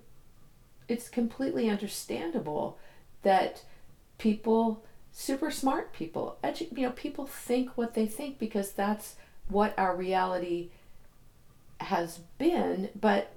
it's 0.90 1.08
completely 1.08 1.70
understandable 1.70 2.78
that 3.22 3.64
people, 4.18 4.84
super 5.14 5.52
smart 5.52 5.94
people, 5.94 6.38
edu- 6.44 6.78
you 6.78 6.86
know, 6.86 6.92
people 6.92 7.26
think 7.26 7.78
what 7.78 7.94
they 7.94 8.06
think 8.06 8.38
because 8.38 8.74
that's 8.74 9.16
what 9.48 9.74
our 9.78 9.96
reality 9.96 10.70
has 11.80 12.20
been. 12.38 12.90
But 13.00 13.32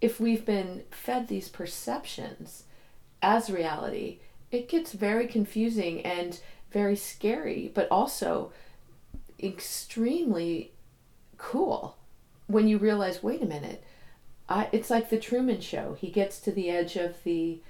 if 0.00 0.18
we've 0.18 0.46
been 0.46 0.84
fed 0.90 1.28
these 1.28 1.50
perceptions 1.50 2.64
as 3.20 3.50
reality, 3.50 4.20
it 4.50 4.68
gets 4.68 4.92
very 4.92 5.26
confusing 5.26 6.00
and 6.02 6.40
very 6.70 6.96
scary, 6.96 7.70
but 7.74 7.88
also 7.90 8.52
extremely 9.42 10.72
cool 11.38 11.96
when 12.46 12.68
you 12.68 12.78
realize, 12.78 13.22
wait 13.22 13.42
a 13.42 13.46
minute, 13.46 13.82
I, 14.48 14.68
it's 14.72 14.90
like 14.90 15.10
the 15.10 15.18
Truman 15.18 15.60
Show. 15.60 15.96
He 15.98 16.10
gets 16.10 16.38
to 16.40 16.52
the 16.52 16.70
edge 16.70 16.96
of 16.96 17.22
the 17.24 17.60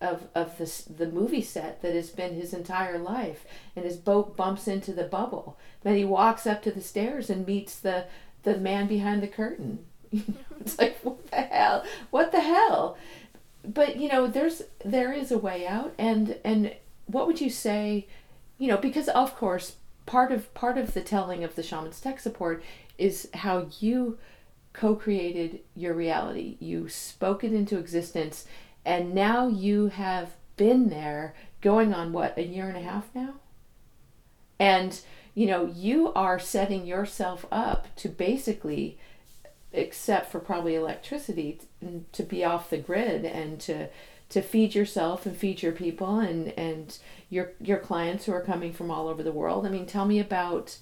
of 0.00 0.26
of 0.34 0.58
the 0.58 0.92
the 0.92 1.10
movie 1.10 1.42
set 1.42 1.80
that 1.82 1.94
has 1.94 2.10
been 2.10 2.34
his 2.34 2.52
entire 2.52 2.98
life, 2.98 3.44
and 3.76 3.84
his 3.84 3.96
boat 3.96 4.36
bumps 4.36 4.66
into 4.66 4.92
the 4.92 5.04
bubble. 5.04 5.58
Then 5.82 5.96
he 5.96 6.04
walks 6.04 6.46
up 6.46 6.62
to 6.62 6.72
the 6.72 6.80
stairs 6.80 7.30
and 7.30 7.46
meets 7.46 7.78
the 7.78 8.06
the 8.42 8.56
man 8.56 8.88
behind 8.88 9.22
the 9.22 9.28
curtain. 9.28 9.84
it's 10.60 10.78
like 10.78 10.98
what 11.02 11.30
the 11.30 11.42
hell? 11.42 11.84
What 12.10 12.32
the 12.32 12.40
hell? 12.40 12.96
But 13.66 13.96
you 13.96 14.08
know, 14.08 14.26
there's 14.26 14.62
there 14.84 15.12
is 15.12 15.32
a 15.32 15.38
way 15.38 15.66
out, 15.66 15.94
and 15.98 16.38
and 16.44 16.74
what 17.06 17.26
would 17.26 17.40
you 17.40 17.50
say? 17.50 18.06
You 18.58 18.68
know, 18.68 18.76
because 18.76 19.08
of 19.08 19.34
course 19.34 19.76
part 20.06 20.32
of 20.32 20.52
part 20.54 20.78
of 20.78 20.94
the 20.94 21.00
telling 21.00 21.44
of 21.44 21.54
the 21.54 21.62
shaman's 21.62 22.00
tech 22.00 22.20
support 22.20 22.62
is 22.98 23.28
how 23.34 23.66
you 23.80 24.18
co-created 24.72 25.60
your 25.74 25.94
reality. 25.94 26.56
You 26.60 26.88
spoke 26.88 27.44
it 27.44 27.52
into 27.52 27.78
existence 27.78 28.44
and 28.84 29.14
now 29.14 29.48
you 29.48 29.86
have 29.86 30.30
been 30.56 30.88
there 30.88 31.34
going 31.60 31.94
on 31.94 32.12
what 32.12 32.36
a 32.36 32.44
year 32.44 32.68
and 32.68 32.76
a 32.76 32.82
half 32.82 33.08
now 33.14 33.34
and 34.58 35.00
you 35.34 35.46
know 35.46 35.66
you 35.66 36.12
are 36.12 36.38
setting 36.38 36.86
yourself 36.86 37.44
up 37.50 37.94
to 37.96 38.08
basically 38.08 38.98
except 39.74 40.30
for 40.30 40.40
probably 40.40 40.74
electricity 40.74 41.60
to 42.12 42.22
be 42.22 42.44
off 42.44 42.70
the 42.70 42.78
grid 42.78 43.24
and 43.24 43.60
to 43.60 43.88
to 44.30 44.40
feed 44.40 44.74
yourself 44.74 45.26
and 45.26 45.36
feed 45.36 45.62
your 45.62 45.72
people 45.72 46.18
and 46.18 46.48
and 46.58 46.98
your 47.30 47.52
your 47.60 47.78
clients 47.78 48.24
who 48.24 48.32
are 48.32 48.40
coming 48.40 48.72
from 48.72 48.90
all 48.90 49.08
over 49.08 49.22
the 49.22 49.32
world. 49.32 49.66
I 49.66 49.70
mean 49.70 49.86
tell 49.86 50.06
me 50.06 50.18
about 50.18 50.78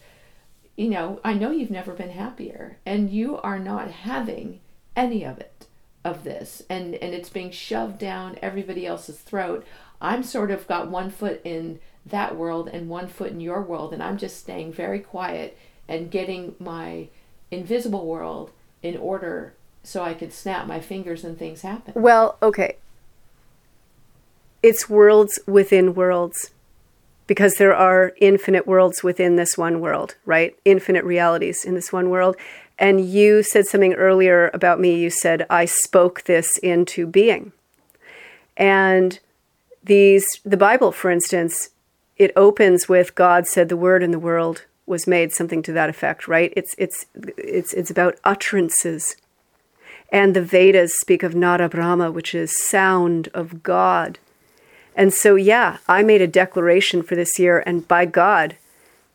you 0.76 0.88
know 0.88 1.20
i 1.22 1.34
know 1.34 1.50
you've 1.50 1.70
never 1.70 1.92
been 1.92 2.10
happier 2.10 2.78
and 2.86 3.10
you 3.10 3.36
are 3.38 3.58
not 3.58 3.90
having 3.90 4.60
any 4.96 5.22
of 5.24 5.38
it 5.38 5.66
of 6.04 6.24
this. 6.24 6.62
And 6.68 6.94
and 6.96 7.14
it's 7.14 7.30
being 7.30 7.50
shoved 7.50 7.98
down 7.98 8.38
everybody 8.42 8.86
else's 8.86 9.18
throat. 9.18 9.66
I'm 10.00 10.22
sort 10.22 10.50
of 10.50 10.66
got 10.66 10.88
one 10.88 11.10
foot 11.10 11.40
in 11.44 11.78
that 12.04 12.36
world 12.36 12.68
and 12.72 12.88
one 12.88 13.08
foot 13.08 13.30
in 13.30 13.40
your 13.40 13.62
world 13.62 13.92
and 13.92 14.02
i'm 14.02 14.18
just 14.18 14.38
staying 14.38 14.72
very 14.72 14.98
quiet 14.98 15.56
and 15.88 16.10
getting 16.10 16.54
my 16.58 17.08
invisible 17.50 18.06
world 18.06 18.50
in 18.82 18.96
order 18.96 19.54
so 19.82 20.02
i 20.02 20.14
could 20.14 20.32
snap 20.32 20.66
my 20.66 20.80
fingers 20.80 21.24
and 21.24 21.38
things 21.38 21.62
happen 21.62 21.92
well 21.96 22.38
okay 22.42 22.76
it's 24.62 24.88
worlds 24.88 25.38
within 25.46 25.94
worlds 25.94 26.50
because 27.26 27.54
there 27.54 27.74
are 27.74 28.12
infinite 28.20 28.66
worlds 28.66 29.02
within 29.02 29.36
this 29.36 29.56
one 29.56 29.80
world, 29.80 30.16
right? 30.24 30.54
Infinite 30.64 31.04
realities 31.04 31.64
in 31.64 31.74
this 31.74 31.92
one 31.92 32.10
world. 32.10 32.36
And 32.78 33.00
you 33.00 33.42
said 33.42 33.66
something 33.66 33.94
earlier 33.94 34.50
about 34.52 34.80
me. 34.80 35.00
You 35.00 35.10
said, 35.10 35.46
I 35.48 35.64
spoke 35.64 36.24
this 36.24 36.58
into 36.58 37.06
being. 37.06 37.52
And 38.56 39.18
these, 39.82 40.26
the 40.44 40.56
Bible, 40.56 40.92
for 40.92 41.10
instance, 41.10 41.70
it 42.16 42.32
opens 42.36 42.88
with 42.88 43.14
God 43.14 43.46
said 43.46 43.68
the 43.68 43.76
word 43.76 44.02
in 44.02 44.10
the 44.10 44.18
world 44.18 44.66
was 44.92 45.08
made, 45.08 45.32
something 45.32 45.62
to 45.62 45.72
that 45.72 45.90
effect, 45.90 46.28
right? 46.28 46.52
It's, 46.56 46.76
it's, 46.78 47.06
it's, 47.36 47.72
it's 47.72 47.90
about 47.90 48.18
utterances. 48.22 49.16
And 50.10 50.36
the 50.36 50.42
Vedas 50.42 50.96
speak 50.96 51.24
of 51.24 51.34
Nada 51.34 51.68
Brahma, 51.68 52.12
which 52.12 52.34
is 52.34 52.56
sound 52.56 53.28
of 53.34 53.62
God. 53.64 54.20
And 54.94 55.12
so, 55.12 55.34
yeah, 55.34 55.78
I 55.88 56.02
made 56.02 56.22
a 56.22 56.26
declaration 56.26 57.02
for 57.02 57.16
this 57.16 57.38
year, 57.38 57.64
and 57.66 57.88
by 57.88 58.04
God, 58.04 58.56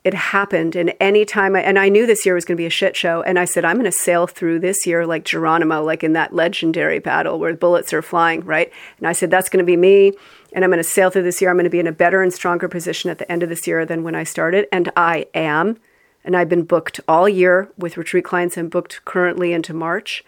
it 0.04 0.14
happened. 0.14 0.76
And 0.76 0.94
anytime 1.00 1.56
I, 1.56 1.62
and 1.62 1.78
I 1.78 1.90
knew 1.90 2.06
this 2.06 2.26
year 2.26 2.34
was 2.34 2.46
going 2.46 2.56
to 2.56 2.62
be 2.62 2.66
a 2.66 2.70
shit 2.72 2.96
show. 2.96 3.22
And 3.24 3.38
I 3.38 3.46
said, 3.46 3.66
I'm 3.66 3.76
going 3.76 3.86
to 3.86 3.92
sail 3.92 4.26
through 4.26 4.60
this 4.60 4.88
year 4.88 5.06
like 5.06 5.26
Geronimo, 5.26 5.84
like 5.84 6.04
in 6.04 6.14
that 6.14 6.34
legendary 6.34 7.00
battle 7.00 7.38
where 7.38 7.54
bullets 7.54 7.92
are 7.94 8.02
flying, 8.02 8.42
right? 8.46 8.72
And 8.98 9.08
I 9.08 9.12
said, 9.12 9.30
that's 9.30 9.50
going 9.50 9.64
to 9.64 9.66
be 9.66 9.76
me. 9.76 10.14
And 10.58 10.64
I'm 10.64 10.72
going 10.72 10.80
to 10.80 10.84
sail 10.84 11.12
through 11.12 11.22
this 11.22 11.40
year. 11.40 11.52
I'm 11.52 11.56
going 11.56 11.66
to 11.66 11.70
be 11.70 11.80
in 11.80 11.86
a 11.86 11.92
better 11.92 12.24
and 12.24 12.34
stronger 12.34 12.68
position 12.68 13.12
at 13.12 13.20
the 13.20 13.32
end 13.32 13.44
of 13.44 13.50
this 13.50 13.68
year 13.68 13.86
than 13.86 14.02
when 14.02 14.16
I 14.16 14.24
started. 14.24 14.66
And 14.72 14.92
I 14.98 15.28
am. 15.36 15.78
And 16.26 16.36
I've 16.36 16.50
been 16.50 16.64
booked 16.64 17.00
all 17.08 17.30
year 17.30 17.70
with 17.78 17.96
retreat 17.96 18.26
clients. 18.26 18.58
I'm 18.58 18.68
booked 18.68 19.06
currently 19.06 19.54
into 19.54 19.76
March. 19.76 20.26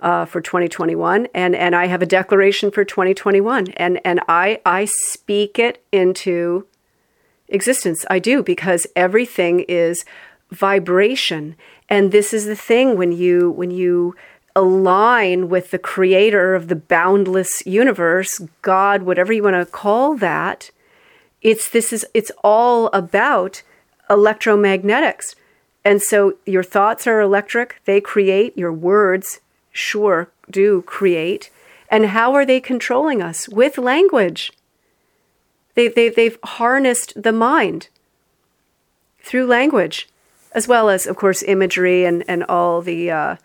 Uh, 0.00 0.24
for 0.24 0.40
2021 0.40 1.26
and 1.34 1.56
and 1.56 1.74
I 1.74 1.86
have 1.86 2.02
a 2.02 2.06
declaration 2.06 2.70
for 2.70 2.84
2021 2.84 3.72
and 3.72 4.00
and 4.04 4.20
I 4.28 4.60
I 4.64 4.84
speak 4.84 5.58
it 5.58 5.84
into 5.90 6.68
existence. 7.48 8.06
I 8.08 8.20
do 8.20 8.44
because 8.44 8.86
everything 8.94 9.64
is 9.68 10.04
vibration. 10.52 11.56
And 11.88 12.12
this 12.12 12.32
is 12.32 12.46
the 12.46 12.54
thing 12.54 12.96
when 12.96 13.10
you 13.10 13.50
when 13.50 13.72
you 13.72 14.14
align 14.58 15.48
with 15.48 15.70
the 15.70 15.78
creator 15.78 16.54
of 16.54 16.68
the 16.68 16.76
boundless 16.76 17.64
universe, 17.64 18.40
God, 18.62 19.02
whatever 19.02 19.32
you 19.32 19.42
want 19.44 19.56
to 19.56 19.64
call 19.64 20.16
that, 20.16 20.70
it's 21.42 21.70
this 21.70 21.92
is 21.92 22.04
it's 22.12 22.32
all 22.42 22.88
about 22.88 23.62
electromagnetics. 24.10 25.36
And 25.84 26.02
so 26.02 26.34
your 26.44 26.64
thoughts 26.64 27.06
are 27.06 27.20
electric, 27.20 27.80
they 27.84 28.00
create, 28.00 28.58
your 28.58 28.72
words 28.72 29.40
sure 29.70 30.28
do 30.50 30.82
create. 30.82 31.50
And 31.90 32.06
how 32.06 32.34
are 32.34 32.44
they 32.44 32.60
controlling 32.60 33.22
us? 33.22 33.48
With 33.48 33.78
language. 33.78 34.52
They, 35.74 35.88
they, 35.88 36.08
they've 36.08 36.38
harnessed 36.42 37.22
the 37.22 37.32
mind 37.32 37.88
through 39.22 39.46
language, 39.46 40.08
as 40.52 40.66
well 40.66 40.90
as, 40.90 41.06
of 41.06 41.16
course, 41.16 41.42
imagery 41.42 42.04
and, 42.04 42.24
and 42.26 42.42
all 42.44 42.82
the 42.82 43.10
uh, 43.10 43.36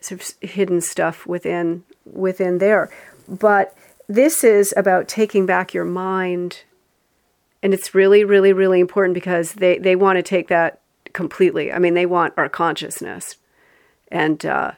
sort 0.00 0.20
of 0.20 0.50
hidden 0.50 0.80
stuff 0.80 1.26
within 1.26 1.84
within 2.04 2.58
there. 2.58 2.90
But 3.28 3.76
this 4.08 4.42
is 4.42 4.74
about 4.76 5.08
taking 5.08 5.46
back 5.46 5.72
your 5.72 5.84
mind, 5.84 6.62
and 7.62 7.72
it's 7.72 7.94
really, 7.94 8.24
really, 8.24 8.52
really 8.52 8.80
important 8.80 9.14
because 9.14 9.54
they 9.54 9.78
they 9.78 9.96
want 9.96 10.16
to 10.16 10.22
take 10.22 10.48
that 10.48 10.80
completely. 11.12 11.72
I 11.72 11.78
mean, 11.78 11.94
they 11.94 12.06
want 12.06 12.34
our 12.36 12.48
consciousness, 12.48 13.36
and 14.08 14.44
uh, 14.44 14.72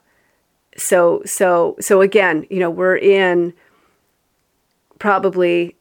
so 0.77 1.23
so 1.25 1.77
so 1.81 2.01
again, 2.01 2.47
you 2.51 2.61
know, 2.61 2.71
we're 2.71 2.97
in 2.97 3.55
probably 4.99 5.77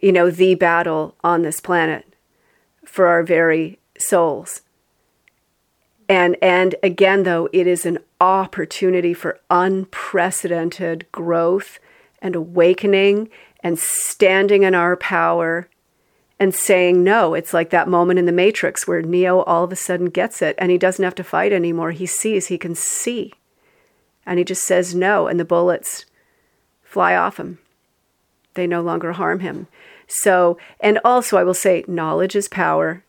you 0.00 0.12
know, 0.12 0.30
the 0.30 0.54
battle 0.54 1.16
on 1.22 1.42
this 1.42 1.60
planet 1.60 2.04
for 2.84 3.06
our 3.06 3.22
very 3.22 3.78
souls. 3.98 4.62
And 6.08 6.36
and 6.40 6.74
again 6.82 7.24
though, 7.24 7.48
it 7.52 7.66
is 7.66 7.84
an 7.84 7.98
opportunity 8.20 9.12
for 9.14 9.38
unprecedented 9.50 11.06
growth 11.12 11.78
and 12.20 12.34
awakening 12.34 13.28
and 13.60 13.78
standing 13.78 14.62
in 14.62 14.74
our 14.74 14.96
power 14.96 15.68
and 16.40 16.54
saying 16.54 17.02
no. 17.02 17.34
It's 17.34 17.52
like 17.52 17.70
that 17.70 17.88
moment 17.88 18.18
in 18.18 18.26
the 18.26 18.32
Matrix 18.32 18.86
where 18.86 19.02
Neo 19.02 19.40
all 19.42 19.64
of 19.64 19.72
a 19.72 19.76
sudden 19.76 20.06
gets 20.06 20.40
it 20.40 20.54
and 20.58 20.70
he 20.70 20.78
doesn't 20.78 21.04
have 21.04 21.14
to 21.16 21.24
fight 21.24 21.52
anymore. 21.52 21.90
He 21.90 22.06
sees, 22.06 22.46
he 22.46 22.58
can 22.58 22.74
see. 22.74 23.32
And 24.24 24.38
he 24.38 24.44
just 24.44 24.64
says 24.64 24.94
no, 24.94 25.26
and 25.26 25.40
the 25.40 25.44
bullets 25.44 26.04
fly 26.82 27.16
off 27.16 27.38
him. 27.38 27.58
They 28.54 28.66
no 28.66 28.82
longer 28.82 29.12
harm 29.12 29.40
him. 29.40 29.68
So, 30.06 30.58
and 30.80 30.98
also 31.04 31.38
I 31.38 31.44
will 31.44 31.54
say, 31.54 31.84
knowledge 31.88 32.36
is 32.36 32.48
power. 32.48 33.04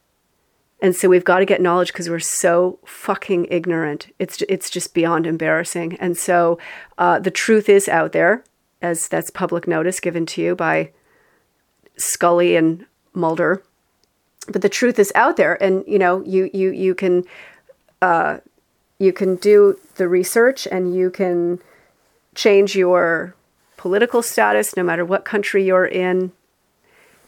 And 0.82 0.95
so 0.95 1.09
we've 1.09 1.25
got 1.25 1.39
to 1.39 1.45
get 1.45 1.61
knowledge 1.61 1.91
because 1.91 2.09
we're 2.09 2.19
so 2.19 2.80
fucking 2.86 3.47
ignorant. 3.51 4.13
It's 4.17 4.41
it's 4.43 4.69
just 4.69 4.93
beyond 4.93 5.27
embarrassing. 5.27 5.97
And 5.99 6.17
so 6.17 6.57
uh, 6.97 7.19
the 7.19 7.32
truth 7.32 7.67
is 7.67 7.89
out 7.89 8.13
there, 8.13 8.43
as 8.82 9.07
that's 9.09 9.30
public 9.30 9.67
notice 9.67 9.99
given 9.99 10.25
to 10.27 10.41
you 10.41 10.55
by 10.55 10.91
Scully 11.97 12.55
and 12.55 12.86
Mulder. 13.13 13.61
but 14.47 14.61
the 14.61 14.69
truth 14.69 14.99
is 14.99 15.11
out 15.15 15.38
there, 15.38 15.61
and 15.61 15.84
you 15.88 15.99
know, 15.99 16.23
you 16.23 16.49
you 16.53 16.71
you 16.71 16.95
can 16.95 17.23
uh, 18.01 18.38
you 18.97 19.13
can 19.13 19.36
do 19.36 19.77
the 19.95 20.07
research, 20.07 20.67
and 20.67 20.95
you 20.95 21.09
can 21.09 21.59
change 22.36 22.75
your 22.75 23.36
political 23.77 24.21
status 24.21 24.75
no 24.75 24.84
matter 24.84 25.05
what 25.05 25.25
country 25.25 25.65
you're 25.65 25.86
in, 25.86 26.32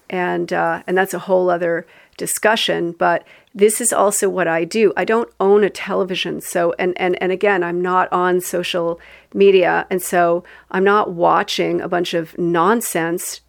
and 0.10 0.54
uh, 0.54 0.84
and 0.88 0.98
that's 0.98 1.14
a 1.14 1.20
whole 1.20 1.50
other 1.50 1.86
discussion. 2.22 2.92
But 2.92 3.26
this 3.54 3.82
is 3.82 3.92
also 3.92 4.30
what 4.30 4.48
I 4.48 4.64
do. 4.64 4.94
I 4.96 5.04
don't 5.04 5.30
own 5.40 5.64
a 5.64 5.70
television, 5.70 6.40
so 6.40 6.74
and 6.78 6.94
and 6.98 7.22
and 7.22 7.32
again, 7.32 7.64
I'm 7.64 7.82
not 7.82 8.12
on 8.14 8.42
social 8.42 9.00
media, 9.34 9.88
and 9.90 10.02
so 10.02 10.44
I'm 10.70 10.84
not 10.84 11.12
watching 11.12 11.82
a 11.82 11.90
bunch 11.90 12.14
of 12.14 12.38
nonsense. 12.38 13.42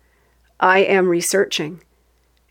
I 0.58 0.78
am 0.78 1.08
researching 1.08 1.82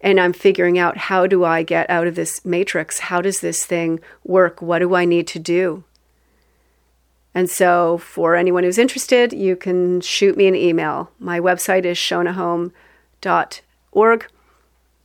and 0.01 0.19
I'm 0.19 0.33
figuring 0.33 0.77
out 0.77 0.97
how 0.97 1.25
do 1.27 1.45
I 1.45 1.63
get 1.63 1.89
out 1.89 2.07
of 2.07 2.15
this 2.15 2.43
matrix? 2.43 2.99
How 2.99 3.21
does 3.21 3.39
this 3.39 3.65
thing 3.65 4.01
work? 4.23 4.61
What 4.61 4.79
do 4.79 4.95
I 4.95 5.05
need 5.05 5.27
to 5.27 5.39
do? 5.39 5.85
And 7.33 7.49
so, 7.49 7.97
for 7.97 8.35
anyone 8.35 8.63
who's 8.63 8.77
interested, 8.77 9.31
you 9.31 9.55
can 9.55 10.01
shoot 10.01 10.35
me 10.35 10.47
an 10.47 10.55
email. 10.55 11.09
My 11.17 11.39
website 11.39 11.85
is 11.85 11.97
shonaghhome.org, 11.97 14.27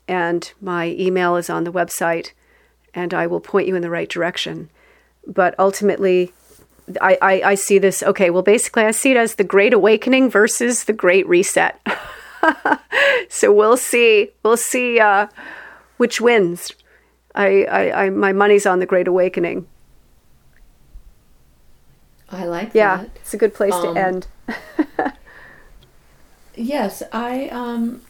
and 0.09 0.52
my 0.61 0.86
email 0.98 1.36
is 1.36 1.50
on 1.50 1.64
the 1.64 1.72
website, 1.72 2.32
and 2.94 3.12
I 3.12 3.26
will 3.26 3.40
point 3.40 3.66
you 3.68 3.74
in 3.76 3.82
the 3.82 3.90
right 3.90 4.09
direction. 4.09 4.70
But 5.26 5.54
ultimately, 5.59 6.32
I, 7.00 7.18
I, 7.20 7.42
I 7.42 7.54
see 7.54 7.78
this 7.78 8.02
okay, 8.02 8.30
well, 8.30 8.42
basically, 8.42 8.84
I 8.84 8.92
see 8.92 9.11
it 9.11 9.16
as 9.16 9.34
the 9.34 9.44
Great 9.44 9.72
Awakening 9.72 10.30
versus 10.30 10.84
the 10.84 10.92
Great 10.92 11.26
Reset. 11.28 11.80
so 13.28 13.52
we'll 13.52 13.76
see. 13.76 14.30
We'll 14.42 14.57
see 14.57 15.00
uh, 15.00 15.26
which 15.96 16.20
wins. 16.20 16.72
I, 17.34 17.64
I, 17.64 18.04
I, 18.04 18.11
my 18.11 18.32
money's 18.32 18.66
on 18.66 18.78
the 18.78 18.86
Great 18.86 19.09
Awakening. 19.09 19.66
I 22.30 22.44
like 22.44 22.72
that. 22.72 22.78
yeah, 22.78 22.96
that. 22.98 23.11
it's 23.16 23.34
a 23.34 23.36
good 23.36 23.54
place 23.54 23.74
Um, 23.74 23.94
to 23.94 24.00
end. 24.00 24.26
Yes, 26.59 27.02
I 27.12 27.48
um 27.50 28.00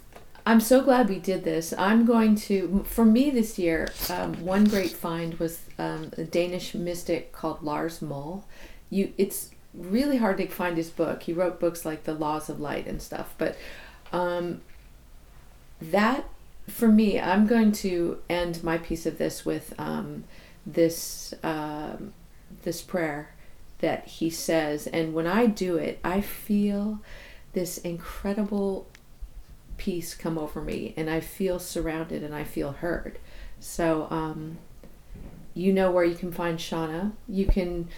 I'm 0.47 0.61
so 0.61 0.80
glad 0.80 1.09
we 1.09 1.18
did 1.18 1.42
this. 1.44 1.74
I'm 1.76 2.07
going 2.07 2.36
to 2.36 2.84
for 2.88 3.05
me 3.05 3.30
this 3.30 3.59
year, 3.59 3.88
um, 4.09 4.44
one 4.44 4.64
great 4.64 4.92
find 4.92 5.34
was 5.40 5.61
um, 5.78 6.12
a 6.16 6.24
Danish 6.24 6.74
mystic 6.74 7.32
called 7.32 7.62
Lars 7.62 8.01
Muhl. 8.01 8.44
You 8.88 9.12
it's 9.18 9.51
really 9.74 10.18
hard 10.18 10.38
to 10.38 10.47
find 10.47 10.76
his 10.76 10.88
book. 10.88 11.24
He 11.24 11.32
wrote 11.32 11.59
books 11.59 11.84
like 11.84 12.05
The 12.05 12.14
Laws 12.14 12.49
of 12.49 12.61
Light 12.61 12.86
and 12.86 13.03
stuff, 13.03 13.34
but 13.36 13.59
um 14.12 14.62
that 15.80 16.24
for 16.68 16.88
me, 16.88 17.20
I'm 17.20 17.47
going 17.47 17.72
to 17.72 18.18
end 18.28 18.62
my 18.64 18.78
piece 18.78 19.07
of 19.07 19.18
this 19.18 19.44
with 19.44 19.72
um, 19.78 20.24
this 20.64 21.32
um, 21.42 22.12
this 22.62 22.82
prayer 22.82 23.30
that 23.78 24.07
he 24.07 24.30
says, 24.30 24.86
and 24.86 25.14
when 25.14 25.26
I 25.26 25.47
do 25.47 25.76
it, 25.76 25.99
I 26.03 26.20
feel 26.20 27.01
this 27.53 27.78
incredible 27.78 28.86
peace 29.77 30.14
come 30.14 30.39
over 30.39 30.61
me, 30.62 30.95
and 30.97 31.09
I 31.11 31.20
feel 31.20 31.59
surrounded 31.59 32.22
and 32.22 32.35
I 32.35 32.45
feel 32.45 32.72
heard. 32.72 33.18
So, 33.61 34.07
um, 34.11 34.59
you 35.55 35.72
know 35.72 35.91
where 35.91 36.05
you 36.05 36.14
can 36.14 36.33
find 36.33 36.59
Shonagh. 36.59 37.12
You 37.29 37.47
can. 37.47 37.89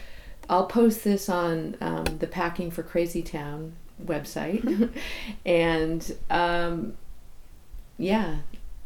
I'll 0.51 0.66
post 0.66 1.05
this 1.05 1.29
on 1.29 1.76
um, 1.81 2.05
the 2.20 2.26
Packing 2.26 2.70
for 2.70 2.83
Crazy 2.83 3.22
Town 3.22 3.74
website, 4.05 4.91
and 5.47 6.16
um, 6.31 6.95
yeah. 7.99 8.39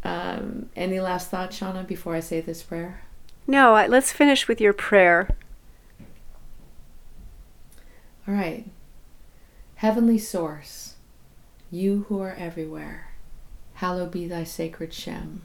Um, 0.05 0.69
any 0.75 0.99
last 0.99 1.31
thoughts, 1.31 1.61
Shonagh, 1.61 1.87
before 1.87 2.17
I 2.17 2.21
say 2.21 2.41
this 2.41 2.61
prayer? 2.63 3.03
No, 3.47 3.75
I- 3.75 3.87
let's 3.87 4.13
finish 4.13 4.49
with 4.49 4.61
your 4.61 4.73
prayer. 4.73 5.29
All 8.27 8.35
right. 8.35 8.65
Heavenly 9.77 10.19
Source, 10.19 10.92
you 11.73 12.05
who 12.11 12.21
are 12.21 12.35
everywhere, 12.35 13.15
hallowed 13.75 14.11
be 14.11 14.29
thy 14.29 14.45
sacred 14.45 14.93
Shem. 14.93 15.41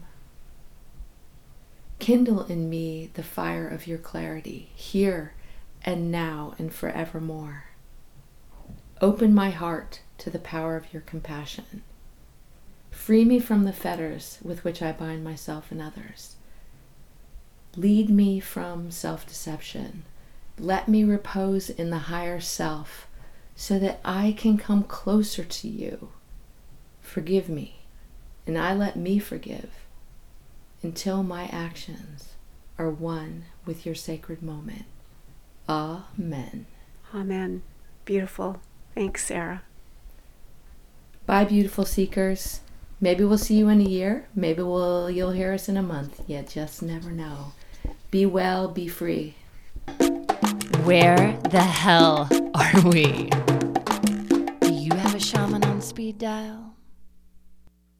Kindle 1.98 2.44
in 2.44 2.68
me 2.68 3.10
the 3.14 3.22
fire 3.22 3.66
of 3.66 3.86
your 3.86 3.96
clarity, 3.96 4.70
here 4.74 5.32
and 5.82 6.12
now 6.12 6.54
and 6.58 6.70
forevermore. 6.70 7.64
Open 9.00 9.34
my 9.34 9.48
heart 9.48 10.02
to 10.18 10.28
the 10.28 10.38
power 10.38 10.76
of 10.76 10.92
your 10.92 11.00
compassion. 11.00 11.82
Free 12.90 13.24
me 13.24 13.40
from 13.40 13.64
the 13.64 13.72
fetters 13.72 14.38
with 14.42 14.64
which 14.64 14.82
I 14.82 14.92
bind 14.92 15.24
myself 15.24 15.70
and 15.70 15.80
others. 15.80 16.36
Lead 17.74 18.10
me 18.10 18.38
from 18.38 18.90
self 18.90 19.26
deception. 19.26 20.02
Let 20.58 20.88
me 20.88 21.04
repose 21.04 21.70
in 21.70 21.88
the 21.88 21.98
higher 21.98 22.38
self 22.38 23.06
so 23.56 23.78
that 23.78 24.00
I 24.04 24.34
can 24.36 24.58
come 24.58 24.84
closer 24.84 25.42
to 25.42 25.68
you. 25.68 26.10
Forgive 27.08 27.48
me, 27.48 27.76
and 28.46 28.58
I 28.58 28.74
let 28.74 28.94
me 28.94 29.18
forgive 29.18 29.70
until 30.82 31.22
my 31.22 31.46
actions 31.46 32.34
are 32.76 32.90
one 32.90 33.46
with 33.64 33.86
your 33.86 33.94
sacred 33.94 34.42
moment. 34.42 34.84
Amen. 35.66 36.66
Amen. 37.14 37.62
Beautiful. 38.04 38.60
Thanks, 38.94 39.24
Sarah. 39.24 39.62
Bye, 41.24 41.46
beautiful 41.46 41.86
seekers. 41.86 42.60
Maybe 43.00 43.24
we'll 43.24 43.38
see 43.38 43.56
you 43.56 43.70
in 43.70 43.80
a 43.80 43.84
year. 43.84 44.28
Maybe 44.34 44.60
we'll 44.60 45.10
you'll 45.10 45.32
hear 45.32 45.54
us 45.54 45.66
in 45.66 45.78
a 45.78 45.82
month. 45.82 46.20
You 46.26 46.42
just 46.42 46.82
never 46.82 47.10
know. 47.10 47.52
Be 48.10 48.26
well, 48.26 48.68
be 48.68 48.86
free. 48.86 49.34
Where 50.84 51.38
the 51.50 51.62
hell 51.62 52.28
are 52.54 52.80
we? 52.82 53.30
Do 54.60 54.74
you 54.74 54.92
have 54.94 55.14
a 55.14 55.20
shaman 55.20 55.64
on 55.64 55.80
speed 55.80 56.18
dial? 56.18 56.74